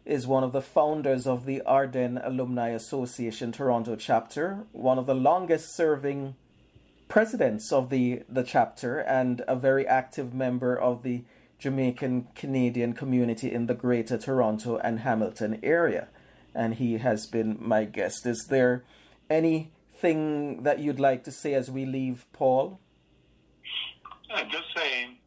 is 0.06 0.26
one 0.26 0.44
of 0.44 0.54
the 0.54 0.62
founders 0.62 1.28
of 1.28 1.46
the 1.46 1.62
Ardenne 1.68 2.26
Alumni 2.26 2.70
Association 2.70 3.52
Toronto 3.52 3.98
chapter, 3.98 4.64
one 4.72 4.98
of 4.98 5.06
the 5.06 5.14
longest 5.14 5.76
serving 5.76 6.36
presidents 7.10 7.74
of 7.74 7.90
the, 7.90 8.24
the 8.30 8.44
chapter, 8.44 9.00
and 9.00 9.44
a 9.50 9.56
very 9.56 9.86
active 9.86 10.34
member 10.34 10.76
of 10.76 11.04
the 11.04 11.24
Jamaican 11.62 12.28
Canadian 12.36 12.94
community 12.94 13.52
in 13.54 13.68
the 13.68 13.76
Greater 13.76 14.18
Toronto 14.18 14.78
and 14.78 15.02
Hamilton 15.02 15.60
area. 15.62 16.08
And 16.56 16.76
he 16.76 16.98
has 16.98 17.28
been 17.28 17.58
my 17.60 17.86
guest. 17.86 18.26
Is 18.26 18.48
there 18.50 18.84
anything 19.30 20.64
that 20.64 20.80
you'd 20.80 21.00
like 21.00 21.24
to 21.26 21.32
say 21.32 21.54
as 21.54 21.70
we 21.70 21.86
leave, 21.86 22.26
Paul? 22.34 22.80
I'm 24.34 24.50
just 24.50 24.76
saying, 24.76 25.18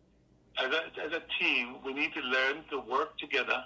as 0.59 0.73
a, 0.73 1.07
as 1.07 1.13
a 1.13 1.23
team, 1.43 1.77
we 1.85 1.95
need 1.95 2.13
to 2.15 2.21
learn 2.21 2.65
to 2.71 2.81
work 2.81 3.17
together 3.19 3.65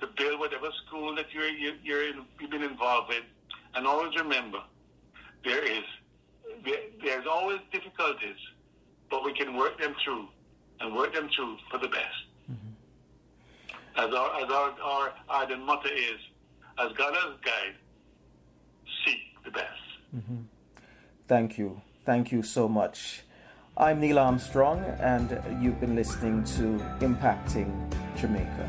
to 0.00 0.06
build 0.16 0.40
whatever 0.40 0.68
school 0.86 1.14
that 1.14 1.26
you're, 1.32 1.48
you're 1.82 2.08
in, 2.08 2.24
you've 2.40 2.50
been 2.50 2.64
involved 2.64 3.10
with. 3.10 3.24
And 3.74 3.86
always 3.86 4.16
remember, 4.16 4.58
there 5.44 5.64
is 5.64 5.84
there, 6.64 6.80
there's 7.04 7.26
always 7.30 7.60
difficulties, 7.72 8.36
but 9.10 9.24
we 9.24 9.32
can 9.32 9.56
work 9.56 9.78
them 9.78 9.94
through 10.04 10.28
and 10.80 10.94
work 10.94 11.12
them 11.14 11.28
through 11.34 11.56
for 11.70 11.78
the 11.78 11.88
best. 11.88 12.20
Mm-hmm. 12.50 12.72
As 13.96 14.14
our 14.14 14.44
as 14.44 14.50
our 14.50 14.70
our 14.82 15.12
Ardenne 15.28 15.64
motto 15.64 15.88
is, 15.88 16.20
as 16.78 16.92
God 16.96 17.14
as 17.14 17.38
guide, 17.44 17.76
seek 19.04 19.18
the 19.44 19.50
best. 19.50 19.80
Mm-hmm. 20.16 20.42
Thank 21.28 21.58
you. 21.58 21.80
Thank 22.04 22.32
you 22.32 22.42
so 22.42 22.68
much. 22.68 23.22
I'm 23.76 24.00
Neil 24.00 24.18
Armstrong, 24.18 24.80
and 25.00 25.40
you've 25.62 25.80
been 25.80 25.94
listening 25.94 26.44
to 26.56 26.82
Impacting 27.00 27.70
Jamaica. 28.16 28.68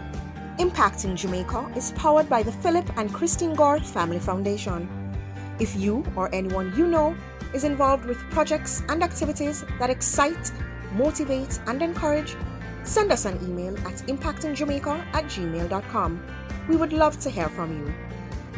Impacting 0.60 1.16
Jamaica 1.16 1.72
is 1.76 1.92
powered 1.94 2.30
by 2.30 2.44
the 2.44 2.52
Philip 2.52 2.88
and 2.98 3.12
Christine 3.14 3.54
Gore 3.54 3.80
Family 3.80 4.20
Foundation. 4.20 4.88
If 5.60 5.76
you 5.76 6.04
or 6.16 6.34
anyone 6.34 6.74
you 6.78 6.88
know 6.88 7.16
is 7.54 7.64
involved 7.64 8.06
with 8.06 8.18
projects 8.30 8.84
and 8.90 9.04
activities 9.04 9.66
that 9.80 9.90
excite, 9.90 10.52
motivate, 10.94 11.60
and 11.68 11.82
encourage, 11.82 12.36
send 12.84 13.12
us 13.12 13.26
an 13.26 13.40
email 13.44 13.78
at 13.88 13.96
impactingjamaica 14.08 15.06
at 15.14 15.26
gmail.com. 15.26 16.26
We 16.68 16.76
would 16.76 16.94
love 16.94 17.20
to 17.22 17.30
hear 17.30 17.50
from 17.50 17.72
you. 17.80 17.94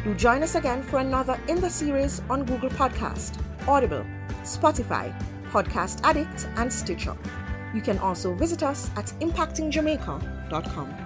Do 0.04 0.14
join 0.14 0.42
us 0.42 0.54
again 0.54 0.82
for 0.82 0.98
another 0.98 1.40
in 1.48 1.60
the 1.60 1.70
series 1.70 2.20
on 2.28 2.44
Google 2.44 2.70
Podcast, 2.70 3.40
Audible, 3.66 4.04
Spotify, 4.42 5.14
Podcast 5.50 6.00
Addict, 6.04 6.48
and 6.56 6.72
Stitcher. 6.72 7.16
You 7.74 7.80
can 7.80 7.98
also 7.98 8.34
visit 8.34 8.62
us 8.62 8.90
at 8.96 9.06
impactingjamaica.com. 9.20 11.03